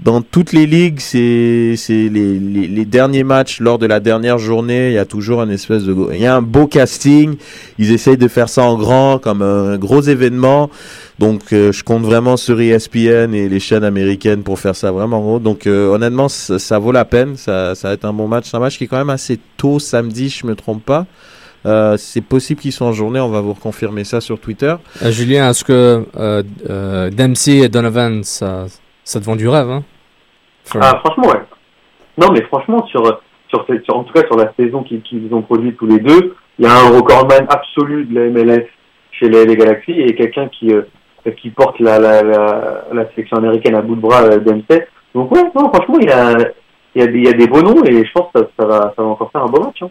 [0.00, 4.88] dans toutes les ligues, c'est les, les, les derniers matchs lors de la dernière journée.
[4.88, 7.36] Il y a toujours un espèce de il y a un beau casting.
[7.78, 10.70] Ils essayent de faire ça en grand, comme un gros événement.
[11.18, 15.20] Donc, euh, je compte vraiment sur ESPN et les chaînes américaines pour faire ça vraiment
[15.20, 15.38] gros.
[15.38, 17.36] Donc, euh, honnêtement, ça, ça vaut la peine.
[17.36, 18.50] Ça, ça va être un bon match.
[18.50, 21.06] C'est un match qui est quand même assez tôt samedi, je me trompe pas.
[21.66, 23.20] Euh, c'est possible qu'ils soient en journée.
[23.20, 24.74] On va vous reconfirmer ça sur Twitter.
[25.02, 28.66] Euh, Julien, est-ce que euh, euh, Dempsey et Donovan, ça,
[29.04, 29.82] ça te vend du rêve hein?
[30.64, 31.42] For- Ah, franchement, ouais.
[32.18, 33.02] Non, mais franchement, sur,
[33.48, 36.34] sur, cette- sur- en tout cas sur la saison qu'ils ont produite tous les deux,
[36.58, 38.66] il y a un recordman absolu de la MLS
[39.12, 40.82] chez les, les Galaxies et quelqu'un qui, euh,
[41.40, 44.86] qui porte la, la, la, la sélection américaine à bout de bras, euh, Dempsey.
[45.14, 46.36] Donc ouais, non, franchement, il y a,
[46.94, 48.46] il y a, des, il y a des beaux noms et je pense que ça,
[48.58, 49.82] ça va, ça va encore faire un beau match.
[49.82, 49.90] Hein.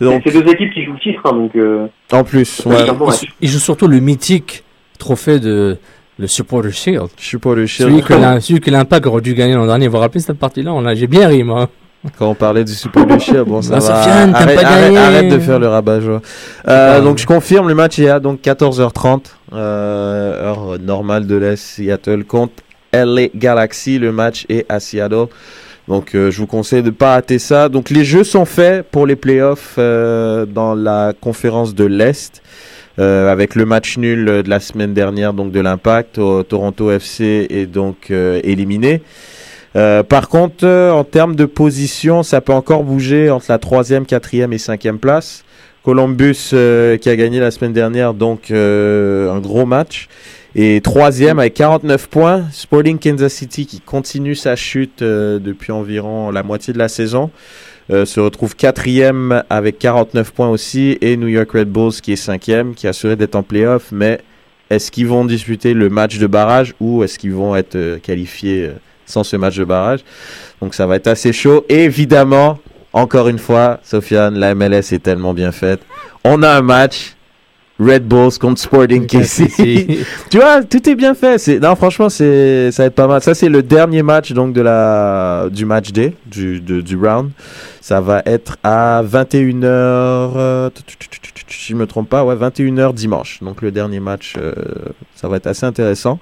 [0.00, 2.80] Donc, C'est deux équipes qui jouent le titre, hein, donc euh, en plus, ouais, va
[2.82, 3.20] être un beau il, match.
[3.22, 4.62] joue- il joue surtout le mythique
[4.98, 5.78] trophée de
[6.18, 7.08] le Supporter Shield.
[7.56, 7.86] le chien.
[7.86, 9.86] Celui que l'Im- celui que l'Impact aurait dû gagner l'an dernier.
[9.88, 10.72] Vous vous rappelez cette partie-là?
[10.74, 11.68] On l'a- J'ai bien ri, moi.
[12.18, 14.02] Quand on parlait du Super de chien, bon, ça Ah, va.
[14.02, 14.98] Sofiane, t'as arrête, pas arrête- gagné.
[14.98, 16.20] arrête de faire le rabat-joie.
[16.64, 21.36] pas Euh, donc, je confirme, le match est à donc 14h30, euh, heure normale de
[21.36, 22.52] l'Est, Seattle contre
[22.92, 23.98] LA Galaxy.
[23.98, 25.26] Le match est à Seattle.
[25.88, 27.68] Donc, euh, je vous conseille de pas rater ça.
[27.68, 32.42] Donc, les jeux sont faits pour les playoffs euh, dans la conférence de l'Est.
[32.98, 36.14] euh, avec le match nul euh, de la semaine dernière donc de l'Impact,
[36.48, 39.02] Toronto FC est donc euh, éliminé.
[39.76, 44.52] Euh, par contre, en termes de position, ça peut encore bouger entre la troisième, quatrième
[44.54, 45.44] et cinquième place.
[45.82, 50.08] Columbus qui a gagné la semaine dernière, donc un gros match.
[50.58, 56.30] Et troisième avec 49 points, Sporting Kansas City qui continue sa chute euh, depuis environ
[56.30, 57.30] la moitié de la saison.
[57.90, 60.96] euh, se retrouve quatrième avec 49 points aussi.
[61.02, 63.92] Et New York Red Bulls qui est cinquième, qui a assuré d'être en playoff.
[63.92, 64.22] Mais
[64.70, 68.70] est-ce qu'ils vont disputer le match de barrage ou est-ce qu'ils vont être euh, qualifiés
[69.04, 70.00] sans ce match de barrage?
[70.62, 71.66] Donc ça va être assez chaud.
[71.68, 72.58] Et évidemment,
[72.94, 75.80] encore une fois, Sofiane, la MLS est tellement bien faite.
[76.24, 77.15] On a un match
[77.78, 79.48] Red Bulls contre Sporting KC.
[80.30, 81.36] tu vois, tout est bien fait.
[81.38, 83.20] C'est non, franchement, c'est ça va être pas mal.
[83.22, 87.30] Ça, c'est le dernier match donc de la du match day du de- du round.
[87.82, 89.64] Ça va être à 21h.
[89.64, 90.70] euh,
[91.48, 93.38] si je me trompe pas, ouais, 21h dimanche.
[93.42, 94.52] Donc le dernier match, euh,
[95.14, 96.18] ça va être assez intéressant.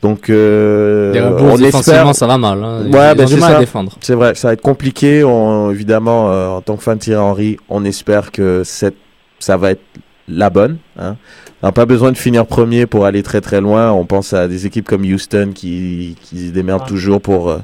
[0.00, 2.14] Donc euh, Les on espère.
[2.14, 2.62] ça va mal.
[2.64, 2.82] hein.
[2.86, 3.58] Ils- Ouais, ben c'est ça.
[3.58, 3.96] défendre.
[4.00, 5.24] C'est vrai, ça va être compliqué.
[5.24, 8.96] On, évidemment, euh, en tant que fan de Thierry Henry, on espère que cette,
[9.40, 9.82] ça va être
[10.28, 10.78] la bonne.
[10.98, 11.16] Hein.
[11.62, 13.90] On n'a pas besoin de finir premier pour aller très très loin.
[13.92, 17.58] On pense à des équipes comme Houston qui, qui se démerdent toujours pour euh,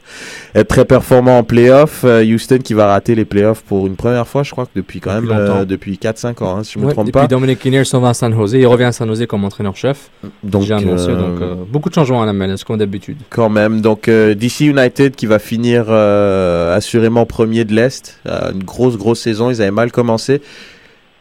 [0.55, 2.03] être très performants en playoff.
[2.05, 5.01] Euh, Houston qui va rater les playoffs pour une première fois, je crois que depuis
[5.01, 7.27] quand Depuis même euh, depuis 4-5 ans, hein, si je me Ouais, trompe depuis pas.
[7.27, 8.55] Dominic Kinnear s'en va à San Jose.
[8.55, 10.11] Il revient à San Jose comme entraîneur-chef.
[10.43, 11.09] Donc, J'ai annoncé.
[11.11, 13.19] euh, Donc, euh, beaucoup de changements à la MLS, comme d'habitude.
[13.29, 13.81] quand même.
[13.83, 18.19] Donc euh, DC United qui va finir euh, assurément premier de l'Est.
[18.27, 19.51] Euh, une grosse, grosse saison.
[19.51, 20.41] Ils avaient mal commencé.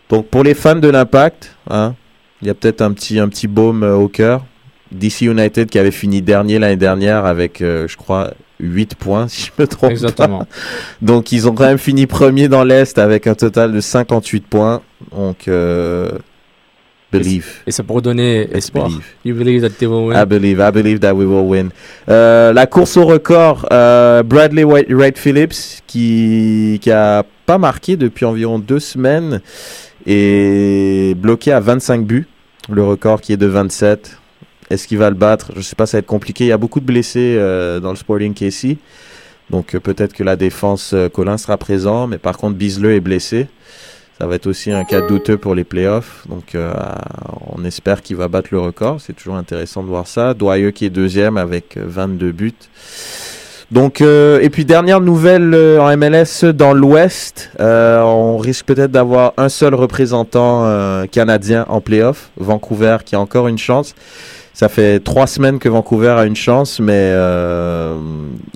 [0.09, 1.95] Donc pour les fans de l'Impact, hein,
[2.41, 4.45] il y a peut-être un petit, un petit baume euh, au cœur.
[4.91, 9.45] DC United qui avait fini dernier l'année dernière avec, euh, je crois, 8 points, si
[9.55, 10.39] je me trompe Exactement.
[10.39, 10.47] pas.
[11.01, 14.81] Donc ils ont quand même fini premier dans l'Est avec un total de 58 points.
[15.15, 16.09] Donc, euh,
[17.11, 17.61] believe.
[17.67, 18.87] Et ça pourrait donner espoir.
[18.87, 19.03] believe.
[19.25, 20.17] You believe that they will win?
[20.17, 21.69] I believe, I believe that we will win.
[22.09, 28.25] Euh, la course au record, euh, Bradley Wright Phillips, qui, qui a pas marqué depuis
[28.25, 29.41] environ deux semaines,
[30.05, 32.27] est bloqué à 25 buts.
[32.69, 34.17] Le record qui est de 27.
[34.69, 35.51] Est-ce qu'il va le battre?
[35.55, 36.45] Je sais pas, ça va être compliqué.
[36.45, 38.77] Il y a beaucoup de blessés euh, dans le Sporting KC.
[39.49, 43.01] Donc euh, peut-être que la défense, euh, Colin sera présent, mais par contre Bisley est
[43.01, 43.47] blessé.
[44.19, 46.27] Ça va être aussi un cas douteux pour les playoffs.
[46.27, 46.73] Donc, euh,
[47.55, 48.99] on espère qu'il va battre le record.
[48.99, 50.33] C'est toujours intéressant de voir ça.
[50.33, 52.53] Dwyer qui est deuxième avec euh, 22 buts.
[53.71, 58.89] Donc, euh, et puis dernière nouvelle euh, en MLS dans l'Ouest, euh, on risque peut-être
[58.91, 63.93] d'avoir un seul représentant euh, canadien en playoff, Vancouver qui a encore une chance.
[64.55, 67.95] Ça fait trois semaines que Vancouver a une chance, mais euh,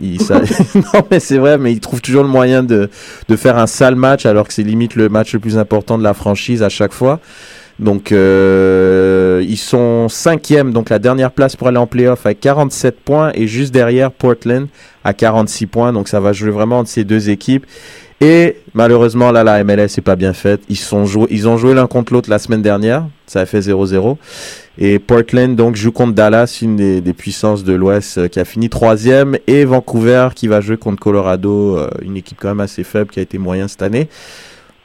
[0.01, 0.41] il, ça-
[0.75, 2.89] non mais c'est vrai, mais il trouve toujours le moyen de,
[3.29, 6.03] de faire un sale match alors que c'est limite le match le plus important de
[6.03, 7.19] la franchise à chaque fois.
[7.79, 12.99] Donc euh, ils sont cinquième, donc la dernière place pour aller en playoff avec 47
[12.99, 14.67] points et juste derrière Portland
[15.03, 15.93] à 46 points.
[15.93, 17.65] Donc ça va jouer vraiment entre ces deux équipes.
[18.21, 20.61] Et malheureusement là la MLS est pas bien faite.
[20.69, 23.05] Ils sont joués, ils ont joué l'un contre l'autre la semaine dernière.
[23.25, 24.17] Ça a fait 0-0.
[24.77, 28.45] Et Portland donc joue contre Dallas, une des, des puissances de l'Ouest euh, qui a
[28.45, 32.83] fini troisième, et Vancouver qui va jouer contre Colorado, euh, une équipe quand même assez
[32.83, 34.09] faible qui a été moyen cette année.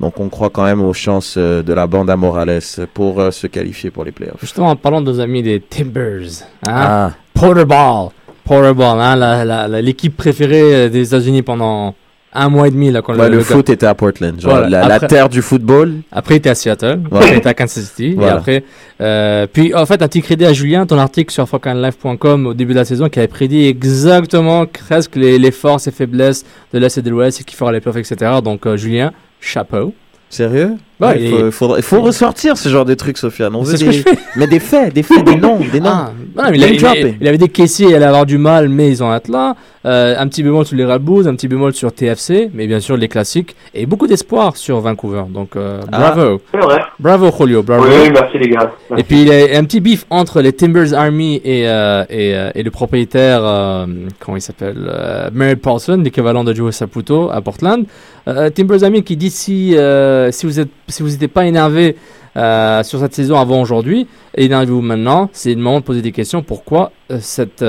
[0.01, 2.61] Donc on croit quand même aux chances euh, de la bande à Morales
[2.95, 4.41] pour euh, se qualifier pour les playoffs.
[4.41, 6.45] Justement, en parlant de nos amis des Timbers.
[6.63, 6.69] Hein?
[6.69, 8.11] Ah, Porterball.
[8.49, 11.95] Porterball, hein, l'équipe préférée euh, des États-Unis pendant
[12.33, 12.91] un mois et demi.
[12.91, 14.89] Là, quand ouais, le, foot était à Portland, genre Voilà.
[14.89, 15.97] la, terre du football.
[16.13, 17.01] Après, il était à Seattle.
[17.07, 18.15] Après, il était à Kansas City.
[18.15, 18.33] Voilà.
[18.33, 18.65] Et après,
[19.01, 22.73] euh, puis, en fait, un petit crédit à Julien, ton article sur fuckinglife.com au début
[22.73, 26.99] de la saison qui avait prédit exactement presque les, les forces et faiblesses de l'Est
[26.99, 28.33] et de l'Ouest et qui fera les playoffs, etc.
[28.43, 29.95] Donc, euh, Julien, chapeau.
[30.31, 33.55] Sérieux Ouais, il faut, faudrait- il faut ressortir ce genre de trucs, Sofiane.
[33.55, 34.19] On C'est veut ce que des- je fais.
[34.37, 35.91] Mais des faits, des faits, des noms, des noms.
[35.91, 37.15] Ah, non, il, il- dropping.
[37.21, 39.55] il avait des caissiers, il allait avoir du mal, mais ils ont être là.
[39.87, 42.81] Euh, un petit bémol sur les Red Bulls, un petit bémol sur TFC, mais bien
[42.81, 43.55] sûr les classiques.
[43.75, 45.23] Et beaucoup d'espoir sur Vancouver.
[45.33, 46.11] Donc, euh, Ah.
[46.13, 46.41] bravo.
[46.53, 46.81] C'est vrai.
[46.99, 47.63] Bravo, Julio.
[47.63, 47.85] Bravo.
[47.85, 48.73] Oui, oui, merci les gars.
[48.97, 52.35] Et puis il y a un petit bif entre les Timbers Army et, euh, et,
[52.35, 53.87] euh, et le propriétaire, euh,
[54.19, 57.85] comment il s'appelle, euh, Mary Paulson, l'équivalent de Joe Saputo à Portland.
[58.29, 61.97] Euh, Timbers Army qui dit si, euh, si vous êtes si vous n'étiez pas énervé
[62.37, 65.31] euh, sur cette saison avant aujourd'hui, énervez-vous maintenant.
[65.33, 66.43] C'est le moment de poser des questions.
[66.43, 67.65] Pourquoi euh, cette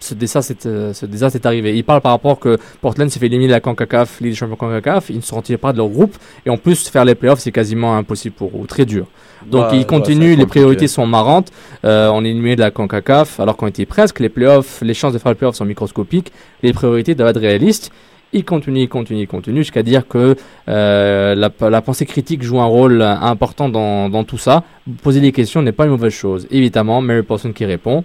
[0.00, 1.76] ce désastre, ce désastre est arrivé?
[1.76, 4.54] Il parle par rapport que Portland s'est fait éliminer de la CONCACAF, Ligue des champions
[4.54, 7.40] CONCACAF, ils ne sont tirés pas de leur groupe, et en plus faire les playoffs
[7.40, 9.06] c'est quasiment impossible pour eux, très dur.
[9.44, 11.50] Donc Ouais, il ouais, continue, c'est les priorités sont marrantes.
[11.84, 14.20] Euh, on est éliminé de la CONCACAF alors qu'on était presque.
[14.20, 16.32] Les playoffs, les chances de faire les playoffs sont microscopiques.
[16.62, 17.90] Les priorités doivent être réalistes.
[18.34, 20.36] Il continue, il continue, il continue, jusqu'à dire que
[20.68, 24.64] euh, la, la pensée critique joue un rôle important dans, dans tout ça.
[25.02, 26.46] Poser des questions n'est pas une mauvaise chose.
[26.50, 28.04] Évidemment, Mary Paulson qui répond.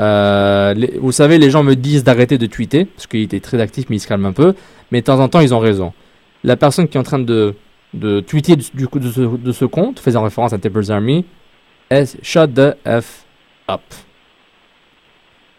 [0.00, 3.60] Euh, les- vous savez, les gens me disent d'arrêter de tweeter, parce qu'il était très
[3.60, 4.54] actif, mais il se calme un peu.
[4.90, 5.92] Mais de temps en temps, ils ont raison.
[6.42, 7.54] La personne qui est en train de,
[7.94, 11.24] de tweeter du, du coup de ce, de ce compte, faisant référence à Timbers Army,
[11.88, 13.24] est Shut the F
[13.70, 13.80] up.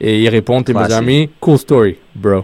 [0.02, 0.98] Et il répond, Classique.
[0.98, 2.44] Army, cool story, bro.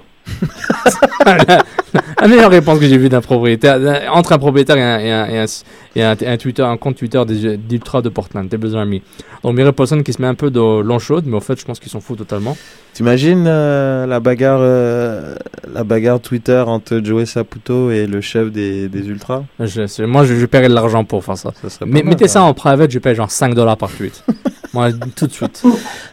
[1.25, 3.79] la, meilleure réponse que j'ai vue d'un propriétaire,
[4.13, 5.47] entre un propriétaire et un,
[5.95, 7.21] et un- Twitter, un compte Twitter
[7.57, 9.01] d'Ultra de Portland, Tables Army.
[9.43, 11.65] Donc Mary Paulson qui se met un peu de l'eau chaude, mais en fait, je
[11.65, 12.57] pense qu'ils s'en foutent totalement.
[12.99, 15.33] T'imagines euh, la bagarre, euh,
[15.73, 19.45] la bagarre Twitter entre Joey Saputo et le chef des, des Ultras?
[19.57, 21.53] Je, moi, je, je paierais de l'argent pour faire ça.
[21.85, 24.21] Mais mal, mettez ça en private, je paye genre 5 dollars par tweet.
[24.73, 25.63] moi, tout de suite.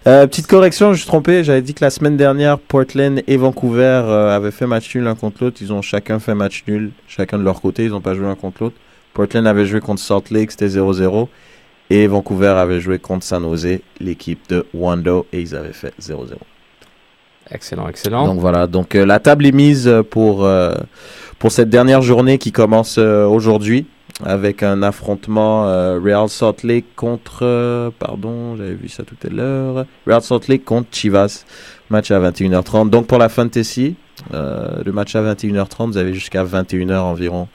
[0.07, 1.43] Euh, petite correction, je suis trompé.
[1.43, 5.43] J'avais dit que la semaine dernière, Portland et Vancouver avaient fait match nul l'un contre
[5.43, 5.57] l'autre.
[5.61, 7.87] Ils ont chacun fait match nul, chacun de leur côté.
[7.87, 8.77] Ils n'ont pas joué l'un contre l'autre.
[9.13, 11.27] Portland avait joué contre Salt Lake, c'était 0-0.
[11.91, 16.37] Et Vancouver avait joué contre San Jose, l'équipe de Wando, et ils avaient fait 0-0.
[17.51, 18.27] Excellent, excellent.
[18.27, 20.75] Donc voilà, donc euh, la table est mise pour, euh,
[21.39, 23.87] pour cette dernière journée qui commence euh, aujourd'hui
[24.25, 29.31] avec un affrontement euh, Real Salt Lake contre, euh, pardon, j'avais vu ça tout à
[29.31, 31.45] l'heure, Real Salt Lake contre Chivas,
[31.91, 32.91] match à 21h30.
[32.91, 33.95] Donc pour la fantasy,
[34.33, 37.49] euh, le match à 21h30, vous avez jusqu'à 21h environ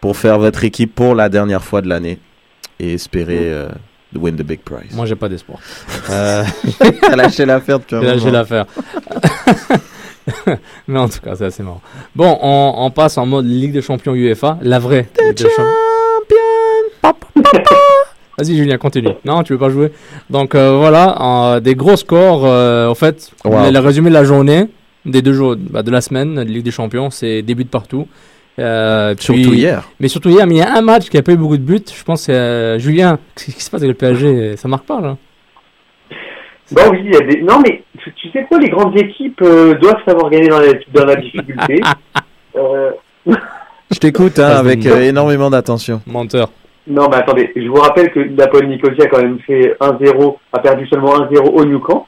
[0.00, 2.18] pour faire votre équipe pour la dernière fois de l'année
[2.80, 3.52] et espérer
[4.12, 4.94] de win the big prize.
[4.94, 5.58] Moi, j'ai pas d'espoir.
[6.10, 6.42] Euh,
[7.00, 8.32] T'as lâché l'affaire depuis un J'ai lâché moment.
[8.32, 8.66] l'affaire.
[10.88, 11.80] Mais en tout cas, c'est assez marrant.
[12.14, 15.64] Bon, on, on passe en mode Ligue des Champions UEFA, la vraie Ligue des Champions.
[18.38, 19.08] Vas-y Julien, continue.
[19.24, 19.90] Non, tu veux pas jouer?
[20.30, 22.44] Donc euh, voilà, euh, des gros scores.
[22.46, 23.70] euh, en fait, Wow.
[23.72, 24.66] le résumé de la journée,
[25.04, 28.06] des deux jours, bah, de la semaine, de Ligue des Champions, c'est des buts partout.
[28.58, 29.88] Euh, puis- Surtout hier.
[30.00, 31.62] Mais surtout hier, mais il y a un match qui a pas eu beaucoup de
[31.62, 31.78] buts.
[31.94, 33.18] Je pense euh, Julien.
[33.36, 35.16] Qu'est-ce qui se passe avec le PSG Ça marque pas là
[36.72, 37.40] Bah oui, il y a des...
[37.42, 40.72] Non, mais tu, tu sais quoi, les grandes équipes euh, doivent savoir gagner dans la,
[40.92, 41.80] dans la difficulté.
[42.56, 42.90] euh,
[43.90, 46.02] Je t'écoute hein, se avec euh, énormément d'attention.
[46.06, 46.50] Menteur.
[46.86, 50.58] non, mais attendez, je vous rappelle que Napoli Nicosia a quand même fait 1-0, a
[50.58, 52.06] perdu seulement 1-0 au New Camp,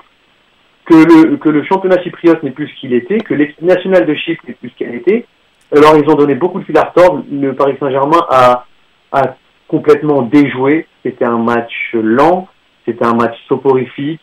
[0.84, 4.14] que le, que le championnat chypriote n'est plus ce qu'il était, que l'équipe nationale de
[4.14, 5.24] Chypre n'est plus ce qu'elle était.
[5.76, 7.22] Alors, ils ont donné beaucoup de fil à retordre.
[7.30, 8.64] Le Paris Saint-Germain a,
[9.12, 9.34] a
[9.68, 10.86] complètement déjoué.
[11.04, 12.48] C'était un match lent,
[12.86, 14.20] c'était un match soporifique.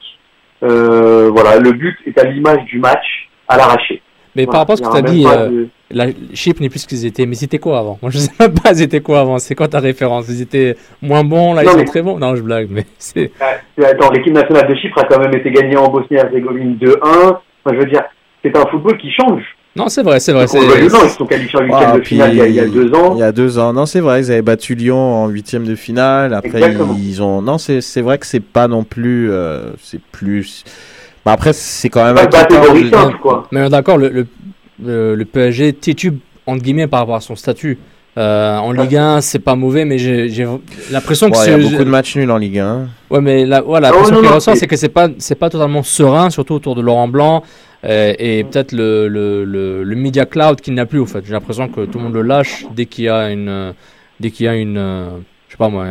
[0.64, 4.02] Euh, voilà, le but est à l'image du match à l'arraché.
[4.36, 6.70] Mais Voilà, par rapport à ce que tu as dit, euh, de- la Chypre n'est
[6.70, 7.26] plus ce qu'ils étaient.
[7.26, 7.98] Mais c'était quoi avant?
[8.02, 9.40] Moi, je sais même pas c'était quoi avant?
[9.40, 10.28] C'est quoi ta référence?
[10.30, 12.20] Ils étaient moins bons, là, ils sont très bons.
[12.20, 13.32] Non, je blague, mais c'est.
[13.84, 16.98] Attends, l'équipe nationale de Chypre a quand même été gagnée en Bosnie-Herzégovine 2-1.
[17.04, 17.40] Enfin,
[17.72, 18.04] je veux dire,
[18.44, 19.44] c'est un football qui change.
[19.78, 20.46] Non, c'est vrai, c'est vrai.
[20.46, 22.60] Ou non, ils sont qualifiés en huitième Ah, de finale il y, a, il y
[22.60, 23.14] a deux ans.
[23.16, 23.74] Il y a deux ans.
[23.74, 26.34] Non, c'est vrai, ils avaient battu Lyon en huitième de finale.
[26.34, 26.96] Après, Exactement.
[27.00, 27.42] ils ont.
[27.42, 29.30] Non, c'est c'est vrai que c'est pas non plus.
[29.32, 30.64] euh, c'est plus.
[31.26, 32.16] Bah, après, c'est quand même.
[32.30, 33.48] Pas simple, quoi.
[33.52, 34.28] Mais d'accord, le, le,
[34.84, 37.78] le, le PSG titube, entre guillemets, par rapport à son statut.
[38.18, 40.48] Euh, en Ligue 1, c'est pas mauvais, mais j'ai j'ai
[40.90, 41.70] l'impression que Ouais, il y a c'est.
[41.70, 42.88] beaucoup de matchs nuls en Ligue 1.
[43.12, 45.08] Ouais, mais la, voilà, Oh, l'impression non, qui non, ressort, c'est- c'est que c'est pas,
[45.20, 47.44] c'est pas totalement serein, surtout autour de Laurent Blanc
[47.86, 51.00] euh, et peut-être le, le, le, le media cloud qu'il n'a plus.
[51.00, 53.50] Au fait, j'ai l'impression que tout le monde le lâche dès qu'il y a une,
[53.50, 53.72] euh,
[54.20, 55.10] dès qu'il y a une, euh,
[55.48, 55.86] je sais pas moi,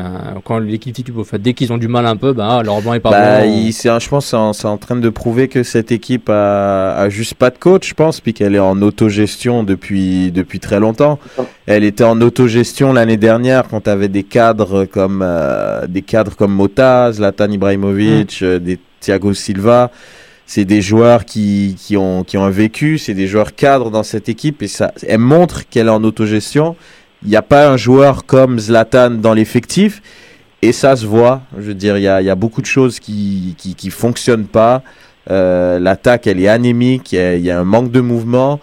[0.45, 2.83] quand l'équipe titube, au fait, dès qu'ils ont du mal un peu, ben ah, Laurent
[2.83, 3.51] Blanc est pas Bah, bon.
[3.67, 6.95] il- c'est un- je pense que c'est en, train de prouver que cette équipe a,
[6.97, 10.79] a juste pas de coach, je pense, puis qu'elle est en autogestion depuis, depuis très
[10.79, 11.19] longtemps.
[11.67, 16.37] Elle était en autogestion l'année dernière quand tu avais des cadres comme euh, des cadres
[16.37, 19.91] comme Mota, Zlatan Ibrahimovic, euh, des Thiago Silva.
[20.47, 24.05] C'est des joueurs qui, qui, ont, qui ont un vécu, c'est des joueurs cadres dans
[24.05, 26.77] cette équipe et ça, elle montre qu'elle est en autogestion.
[27.25, 30.03] Il n'y a pas un joueur comme Zlatan dans l'effectif.
[30.63, 31.43] Et ça se voit.
[31.59, 34.47] Je veux dire, il y a, y a beaucoup de choses qui qui, qui fonctionnent
[34.47, 34.83] pas.
[35.31, 37.13] Euh, L'attaque, elle est anémique.
[37.13, 38.61] Il y, y a un manque de mouvement.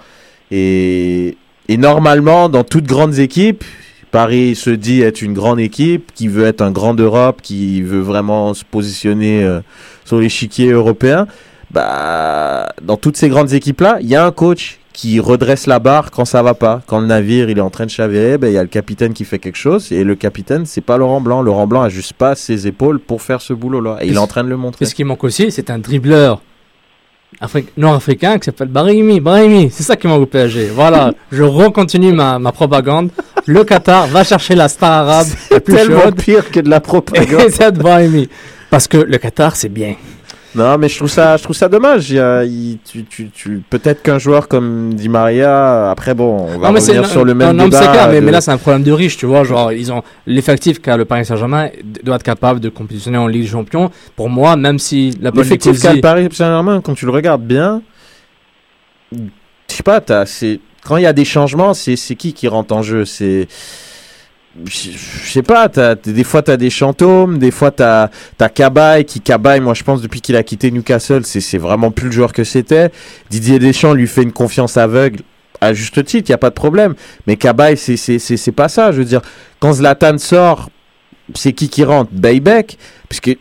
[0.51, 3.63] Et, et normalement, dans toutes grandes équipes,
[4.11, 8.01] Paris se dit être une grande équipe, qui veut être un grand d'Europe, qui veut
[8.01, 9.61] vraiment se positionner euh,
[10.05, 11.27] sur l'échiquier européen.
[11.73, 16.11] Bah, dans toutes ces grandes équipes-là, il y a un coach qui redresse la barre
[16.11, 16.81] quand ça va pas.
[16.85, 19.13] Quand le navire il est en train de chavirer, ben, il y a le capitaine
[19.13, 19.91] qui fait quelque chose.
[19.91, 21.41] Et le capitaine, c'est pas Laurent Blanc.
[21.41, 23.97] Laurent Blanc a juste pas ses épaules pour faire ce boulot-là.
[24.01, 24.85] Et il est en train de le montrer.
[24.85, 26.41] Et ce qui manque aussi, c'est un dribbleur
[27.41, 29.19] Afri- nord-africain qui s'appelle Brahimi.
[29.19, 30.67] Brahimi, c'est ça qui manque au PSG.
[30.75, 33.09] Voilà, je recontinue ma, ma propagande.
[33.47, 36.15] Le Qatar va chercher la star arabe la plus tellement chaude.
[36.21, 37.41] pire que de la Et propagande.
[37.49, 38.29] c'est Brahimi.
[38.69, 39.95] Parce que le Qatar, c'est bien.
[40.55, 42.09] Non, mais je trouve ça, je trouve ça dommage.
[42.11, 46.47] Il y a- il- tu, tu, tu, peut-être qu'un joueur comme Di Maria, après bon,
[46.49, 48.41] on va Non, revenir sur le même non, non, mais clair, mais, de- mais là,
[48.41, 49.43] c'est un problème de riche, tu vois.
[49.43, 51.69] Genre, ils ont l'effectif qu'a le Paris Saint-Germain
[52.03, 53.89] doit être capable de compétitionner en Ligue des Champions.
[54.15, 57.81] Pour moi, même si la L'effectif qu'a le Paris Saint-Germain, quand tu le regardes bien,
[59.11, 59.17] je
[59.67, 62.73] sais pas, t'as- c'est quand il y a des changements, c'est c'est qui qui rentre
[62.75, 63.05] en jeu?
[63.05, 63.47] C'est
[64.65, 64.91] je
[65.31, 69.59] sais pas, t'as- des fois t'as des fantômes, des fois t'as as Cabaye qui Cabaye,
[69.59, 72.43] moi je pense depuis qu'il a quitté Newcastle, c'est c'est vraiment plus le joueur que
[72.43, 72.91] c'était.
[73.29, 75.21] Didier Deschamps lui fait une confiance aveugle.
[75.61, 76.93] À juste titre, il y a pas de problème.
[77.25, 78.91] Mais Cabaye, c'est c'est c'est c'est pas ça.
[78.91, 79.21] Je veux dire,
[79.59, 80.69] quand Zlatan sort,
[81.33, 82.11] c'est qui qui rentre?
[82.11, 82.77] Baybeck,
[83.09, 83.37] puisque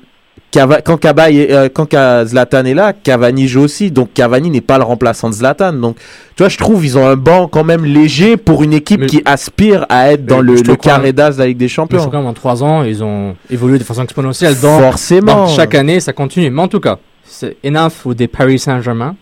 [0.53, 1.89] Cava- quand, Kaba est- euh, quand
[2.27, 3.91] Zlatan est là, Cavani joue aussi.
[3.91, 5.73] Donc Cavani n'est pas le remplaçant de Zlatan.
[5.73, 5.97] Donc
[6.37, 9.07] tu vois, je trouve ils ont un banc quand même léger pour une équipe Mais-
[9.07, 11.69] qui aspire à être Mais dans le, je carré d'as de la Ligue des Mais
[11.69, 11.99] je Champions.
[12.07, 14.55] crois qu'en trois ans, ils ont évolué de façon exponentielle.
[14.61, 15.47] Donc, Forcément.
[15.49, 16.51] chaque année, ça continue.
[16.51, 19.17] Mais en tout cas, c'est enough ou des Paris Saint-Germain.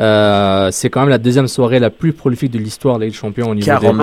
[0.00, 3.14] Euh, c'est quand même la deuxième soirée la plus prolifique de l'histoire de la Ligue
[3.14, 3.96] des Champions au niveau 40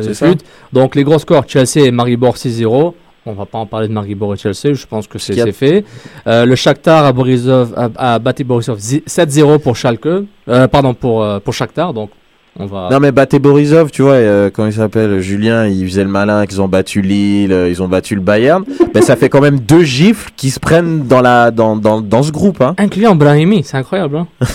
[0.00, 0.38] des buts.
[0.72, 2.94] Donc les gros scores, Chelsea et Maribor 6-0.
[3.26, 5.84] On va pas en parler de Maribor et Chelsea, je pense que c'est a- fait.
[6.26, 10.92] Euh, le Shakhtar à Borisov a, a battu Borisov zi- 7-0 pour Schalke, euh, pardon
[10.92, 11.94] pour euh, pour Shakhtar.
[11.94, 12.10] Donc
[12.58, 12.88] on va.
[12.92, 16.60] Non mais battez Borisov, tu vois, euh, il s'appelle Julien, il faisait le malin qu'ils
[16.60, 18.62] ont battu Lille, euh, ils ont battu le Bayern.
[18.94, 22.22] ben ça fait quand même deux gifles qui se prennent dans la dans dans, dans
[22.22, 22.74] ce groupe hein.
[22.76, 24.18] Un client Brahimi, c'est incroyable.
[24.18, 24.26] Hein.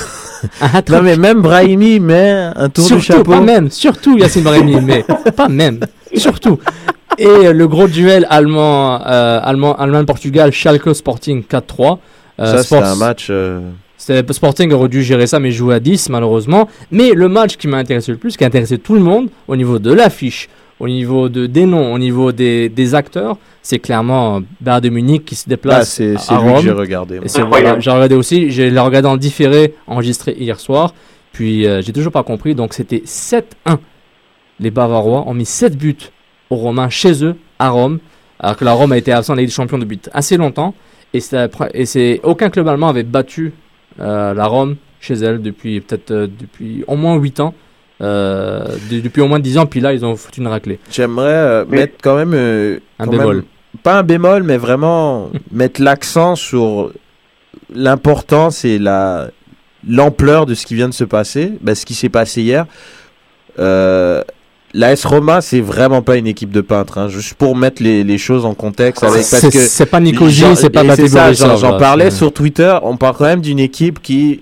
[0.89, 3.32] Non mais même Brahimi met un tour surtout, chapeau.
[3.32, 5.03] pas même, surtout Yacine Brahimi, mais
[5.36, 5.82] pas même,
[6.15, 6.57] surtout.
[7.22, 11.99] Et le gros duel allemand, euh, allemand, Allemagne-Portugal, Schalke Sporting 4-3.
[12.39, 13.59] Euh, ça c'est un match euh,
[13.97, 16.70] c'était- Sporting aurait dû gérer ça, mais jouer à 10 malheureusement.
[16.91, 19.57] Mais le match qui m'a intéressé le plus, qui a intéressé tout le monde, au
[19.57, 20.47] niveau de l'affiche,
[20.80, 24.89] au niveau de, des noms, au niveau des, des acteurs, c'est clairement euh, Bayern de
[24.89, 26.61] Munich qui se ah, déplace c'est c'est à lui que Rome.
[26.63, 27.20] j'ai regardé.
[27.26, 27.67] c'est Incroyable.
[27.67, 30.93] voilà, j'ai regardé aussi, j'ai l'ai regardé en différé, enregistré hier soir.
[31.34, 32.55] Puis euh, j'ai toujours pas compris.
[32.55, 33.43] Donc c'était 7-1.
[34.61, 35.97] Les Bavarois ont mis 7 buts
[36.49, 37.99] aux Romains chez eux, à Rome.
[38.39, 40.73] Alors que la Rome a été absente de la Ligue des Champions depuis assez longtemps.
[41.13, 41.49] Et c'est,
[41.95, 43.53] et aucun club allemand avait battu
[43.99, 47.53] euh, la Rome chez elle depuis peut-être euh, depuis au moins 8 ans.
[48.01, 49.65] Euh, de- depuis au moins 10 ans.
[49.65, 50.79] Puis là, ils ont foutu une raclée.
[50.89, 53.35] J'aimerais euh, mettre quand même euh, Un quand bémol.
[53.37, 53.45] même-
[53.83, 56.91] pas un bémol mais vraiment mettre l'accent sur
[57.73, 59.29] l'importance et la
[59.87, 62.65] l'ampleur de ce qui vient de se passer, ben, ce qui s'est passé hier.
[64.74, 66.97] L'AS Roma, c'est vraiment pas une équipe de peintres.
[66.99, 67.09] hein.
[67.09, 70.41] Juste pour mettre les, les choses en contexte, avec, parce C'est, que c'est pas Nicosie,
[70.41, 70.84] J'en- c'est pas
[71.34, 72.76] j'en- parlais sur Twitter.
[72.84, 74.41] On parle quand même d'une équipe qui,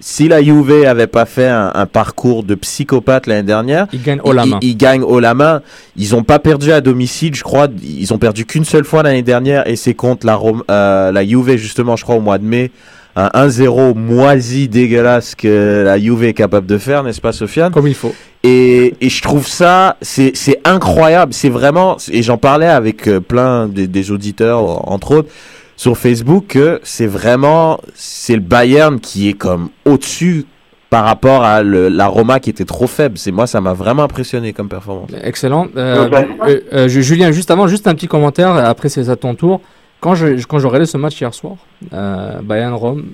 [0.00, 4.20] si la Juve avait pas fait un, un parcours de psychopathe l'année dernière, Ils gagnent
[4.24, 4.58] haut la ils, main.
[4.62, 5.62] ils gagnent haut la main.
[5.96, 7.68] Ils ont pas perdu à domicile, je crois.
[7.84, 11.24] Ils ont perdu qu'une seule fois l'année dernière et c'est contre la, Rome- euh, la
[11.24, 12.72] Juve justement, je crois au mois de mai.
[13.14, 17.70] Un 1-0 moisi dégueulasse que la Juve est capable de faire, n'est-ce pas, Sofiane?
[17.72, 18.14] Comme il faut.
[18.42, 20.32] et, et je trouve ça, c'est
[20.64, 21.34] incroyable.
[21.34, 25.28] C'est vraiment, et j'en parlais avec euh, plein des, des auditeurs, entre autres,
[25.76, 30.46] sur Facebook, que c'est vraiment, c'est le Bayern qui est comme au-dessus
[30.88, 33.18] par rapport à le- la Roma qui était trop faible.
[33.18, 35.10] C'est moi, ça m'a vraiment impressionné comme performance.
[35.22, 35.66] Excellent.
[35.76, 38.54] Euh, là- euh, euh, Ju- Julien, juste avant, juste un petit commentaire.
[38.56, 39.60] Après, c'est à ton tour.
[40.02, 41.56] Quand je quand je regardais ce match hier soir,
[41.92, 43.04] euh, Bayern Rome,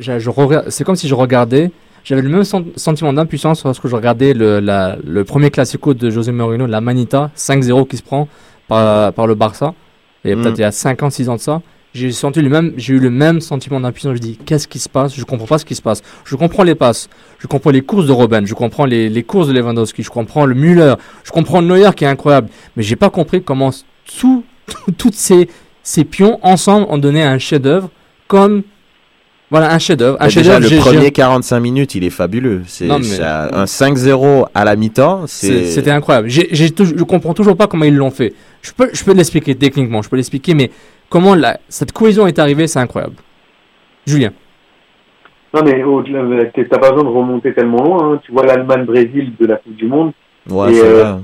[0.00, 1.70] je, je regarde- c'est comme si je regardais.
[2.04, 6.08] J'avais le même sen- sentiment d'impuissance lorsque je regardais le, la- le premier classico de
[6.10, 8.28] José Mourinho, la Manita, 5-0 qui se prend
[8.68, 9.74] par, par le Barça.
[10.24, 10.42] Et Mm.
[10.42, 11.62] peut-être il y a 5 ans, 6 ans de ça.
[11.94, 14.14] J'ai senti le même, j'ai eu le même sentiment d'impuissance.
[14.16, 15.16] Je dis, qu'est-ce qui se passe?
[15.16, 16.02] Je comprends pas ce qui se passe.
[16.26, 17.08] Je comprends les passes,
[17.38, 20.44] je comprends les courses de Robben, je comprends les, les courses de Lewandowski, je comprends
[20.44, 22.50] le Müller, je comprends Neuer qui est incroyable.
[22.76, 23.70] Mais j'ai pas compris comment
[24.20, 24.44] tout,
[24.98, 25.48] toutes ces,
[25.86, 27.90] ces pions ensemble ont donné un chef-d'œuvre
[28.26, 28.62] comme
[29.52, 30.16] voilà un chef-d'œuvre.
[30.18, 30.58] Un chef-d'œuvre.
[30.58, 32.62] le j'ai- premier j'ai- 45 minutes, il est fabuleux.
[32.66, 35.28] C'est mais- un un 5-0 à la mi-temps.
[35.28, 36.28] C'était incroyable.
[36.28, 38.34] J'ai tou- je comprends toujours pas comment ils l'ont fait.
[38.62, 40.72] Je peux, je peux l'expliquer techniquement, je peux l'expliquer, mais
[41.08, 43.14] comment la, cette cohésion est arrivée, c'est incroyable.
[44.04, 44.32] Julien.
[45.54, 48.14] Non, mais au-delà, t'as pas besoin de remonter tellement loin.
[48.14, 48.20] hein.
[48.24, 50.10] Tu vois l'Allemagne-Brésil de la Coupe du Monde.
[50.50, 51.14] Ouais, Et, c'est euh.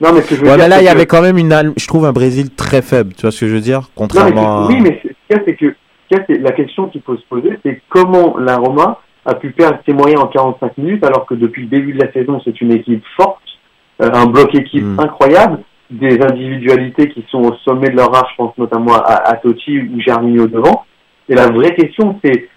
[0.00, 1.22] Non, mais ce que je veux Ouais, dire, mais là, il y que- avait quand
[1.22, 3.14] même une, je trouve un Brésil très faible.
[3.14, 4.68] Tu vois ce que je veux dire Non, mais Contrairement à...
[4.68, 5.74] c'est- oui, mais ce c'est que
[6.40, 10.22] la question qu'il faut se poser, c'est comment la Roma a pu perdre ses moyens
[10.22, 13.40] en 45 minutes alors que depuis le début de la saison, c'est une équipe forte,
[14.02, 15.00] euh, un bloc équipe Mm.
[15.00, 15.58] incroyable,
[15.90, 19.78] des individualités qui sont au sommet de leur art, je pense notamment à, à Totti
[19.80, 20.84] ou Germinho devant.
[21.28, 22.48] Et la vraie question, c'est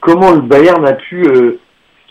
[0.00, 1.58] comment le Bayern a pu euh,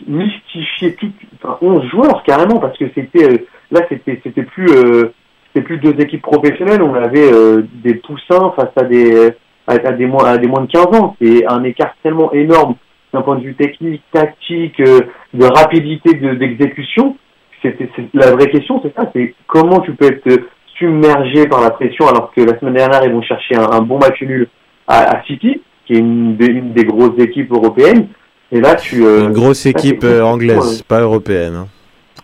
[0.06, 1.10] mystifier tout,
[1.42, 3.38] enfin, 11 joueurs carrément, parce que c'était euh,
[3.70, 5.12] là, c'était c'était plus euh,
[5.52, 9.30] c'était plus deux équipes professionnelles, on avait euh, des poussins face à des
[9.66, 11.16] à, à des moins à des moins de 15 ans.
[11.20, 12.74] C'est un écart tellement énorme
[13.12, 15.00] d'un point de vue technique, tactique, euh,
[15.34, 17.16] de rapidité de- d'exécution.
[17.62, 20.40] C'était c'est- la vraie question, c'est ça, c'est comment tu peux être
[20.78, 23.98] submergé par la pression alors que la semaine dernière ils vont chercher un, un bon
[23.98, 24.48] match nul
[24.86, 28.08] à, à City, qui est une des, une des grosses équipes européennes.
[28.52, 31.66] Et là, tu euh, Une grosse équipe anglaise, pas européenne.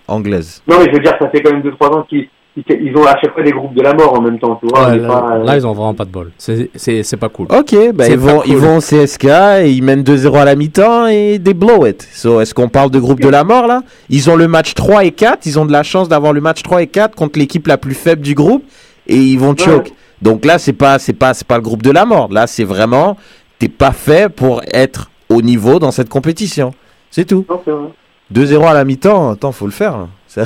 [0.09, 0.63] Anglaise.
[0.69, 2.29] Non, mais je veux dire, ça fait quand même 2-3 ans qu'ils
[2.59, 4.67] ils- ils ont à chaque fois des groupes de la mort en même temps, tu
[4.67, 4.89] vois.
[4.89, 6.33] Ouais, là, pas, euh, là, ils ont vraiment pas de bol.
[6.39, 7.49] C'est, c'est, c'est pas cool.
[7.51, 8.49] Ok, bah C'est ils, vont, cool.
[8.51, 9.25] ils vont au CSK
[9.61, 12.09] et ils mènent 2-0 à la mi-temps et des blow it.
[12.15, 13.83] So, est-ce qu'on parle de groupe de la mort là?
[14.09, 16.63] Ils ont le match 3 et 4, ils ont de la chance d'avoir le match
[16.63, 18.65] 3 et 4 contre l'équipe la plus faible du groupe
[19.07, 19.93] et ils vont choke.
[20.23, 22.33] Donc là, c'est pas, c'est pas, c'est pas le groupe de la mort.
[22.33, 23.19] Là, c'est vraiment,
[23.59, 26.73] t'es pas fait pour être au niveau dans cette compétition.
[27.11, 27.45] C'est tout.
[27.51, 27.89] Non, c'est vrai.
[28.35, 29.97] 2-0 à la mi-temps, attends, faut le faire.
[29.99, 30.07] là.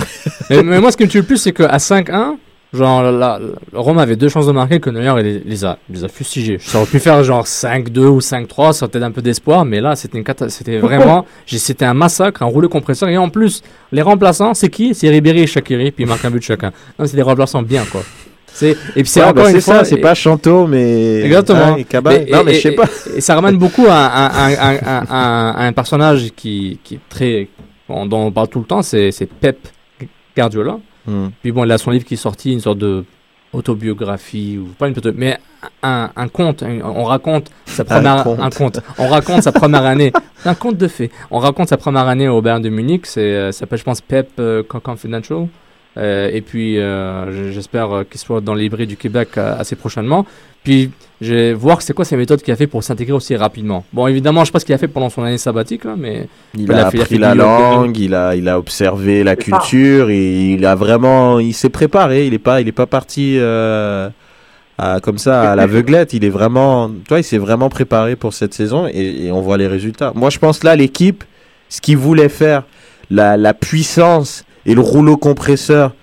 [0.51, 2.37] Mais, mais moi, ce qui me tue le plus, c'est qu'à 5-1,
[2.73, 3.41] genre, la, la-
[3.73, 6.59] Rome avait deux chances de marquer que Neuer il les, les a, les a fustigés.
[6.61, 9.81] Ça aurait pu faire genre 5-2 ou 5-3, ça aurait peut-être un peu d'espoir, mais
[9.81, 13.09] là, c'était une cata- c'était vraiment, j'ai- c'était un massacre, un rouleau compresseur.
[13.09, 14.95] Et en plus, les remplaçants, c'est qui?
[14.95, 16.71] C'est Ribéry et Shakiri, puis ils marquent un but chacun.
[16.97, 18.03] Non, c'est des remplaçants bien, quoi.
[18.53, 19.75] C'est, et puis c'est Ouais, encore bah, une c'est fois.
[19.79, 21.23] ça, c'est et- pas Chanto, mais.
[21.23, 21.59] Exactement.
[21.59, 22.87] Hein, et Kaba- Et- non, et- mais je sais et- pas.
[23.17, 26.95] Et ça ramène beaucoup à, à- à- à- à- à- à un personnage qui, qui
[26.95, 27.49] est très.
[27.91, 29.11] Bon, dont on parle tout le temps, c'est
[29.41, 29.59] Pep
[30.37, 30.79] Guardiola.
[31.07, 31.29] Hmm.
[31.43, 33.05] Puis bon, il a son livre qui est sorti, une sorte de
[33.53, 35.39] autobiographie, ou pas une auto- mais
[35.83, 36.63] un, un conte.
[36.63, 38.27] un- on raconte sa première.
[38.29, 38.81] Un conte.
[38.99, 40.13] On raconte sa première année.
[40.47, 41.11] Un conte de fait.
[41.31, 43.05] On raconte sa première année au Bayern de Munich.
[43.05, 45.49] C'est, euh, ça s'appelle, je pense, Pep euh, Confidential.
[45.99, 50.25] Euh, et puis, euh, j'espère qu'il soit dans les librairies du Québec assez prochainement.
[50.65, 50.91] Puis,
[51.21, 53.85] je vais voir c'est quoi ces méthodes qu'il a fait pour s'intégrer aussi rapidement.
[53.93, 56.29] Bon, évidemment, je sais pas ce qu'il a fait pendant son année sabbatique, là, mais
[56.55, 58.59] Il Il a a fait- il a appris fait la langue, il a, il a
[58.59, 59.37] observé la ça.
[59.37, 62.27] culture, et il a vraiment, il s'est préparé.
[62.27, 64.09] Il est pas, il est pas parti euh,
[64.79, 66.13] à- comme ça à l'aveuglette.
[66.15, 69.59] Il est vraiment, toi, il s'est vraiment préparé pour cette saison, et, et on voit
[69.59, 70.13] les résultats.
[70.15, 71.25] Moi, je pense là, l'équipe,
[71.69, 72.65] ce qu'il voulait faire,
[73.11, 75.95] la, la puissance et le rouleau compresseur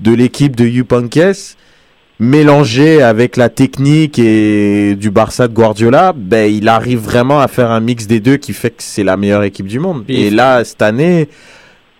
[0.00, 1.56] de l'équipe de Yupankes,
[2.20, 7.70] mélangé avec la technique et du Barça de Guardiola, ben il arrive vraiment à faire
[7.70, 10.04] un mix des deux qui fait que c'est la meilleure équipe du monde.
[10.08, 11.28] Et là cette année,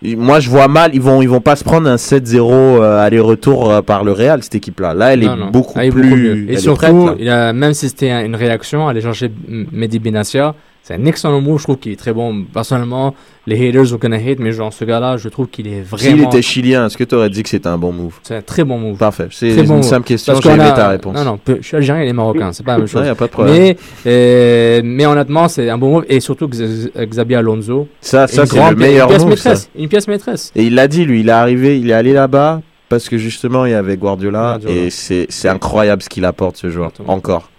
[0.03, 3.69] moi je vois mal, ils vont ils vont pas se prendre un 7-0 euh, aller-retour
[3.71, 4.93] euh, par le Real cette équipe là.
[4.93, 5.49] Là, elle est non.
[5.51, 6.45] beaucoup Elle est plus mieux.
[6.47, 9.99] elle Et surtout, prête, il a, même si c'était un- une réaction, aller chercher Mehdi
[9.99, 10.55] Benatia,
[10.87, 11.57] c'est un excellent mot.
[11.57, 12.43] Je trouve qu'il est très bon.
[12.53, 13.15] Personnellement,
[13.47, 16.29] les haters are gonna hate, mais genre, ce gars-là, je trouve qu'il est S'il vraiment.
[16.29, 18.19] était chilien, est-ce que tu aurais dit que c'était un bon move?
[18.21, 18.97] C'est un très bon move.
[18.97, 19.27] Parfait.
[19.31, 19.83] C'est une bon move.
[19.83, 21.15] simple question, j'ai aimé a- ta réponse.
[21.15, 23.03] Non, non, peu- je suis algérien et marocain, c'est pas la même chose.
[23.05, 23.55] y a pas de problème.
[23.57, 26.05] mais, euh, mais honnêtement, c'est un bon move.
[26.07, 27.87] Et surtout X- Xabi Alonso.
[27.99, 29.35] Ça, ça une c'est le meilleur une pièce move.
[29.37, 29.49] ça.
[29.49, 29.69] maîtresse.
[29.75, 30.51] Une pièce maîtresse.
[30.55, 33.65] Et il l'a dit, lui, il est arrivé, il est allé là-bas parce que justement
[33.65, 34.73] il y avait Guardiola, Guardiola.
[34.75, 36.89] et c'est incroyable ce qu'il apporte ce joueur.
[36.89, 37.13] Exactement.
[37.15, 37.49] Encore.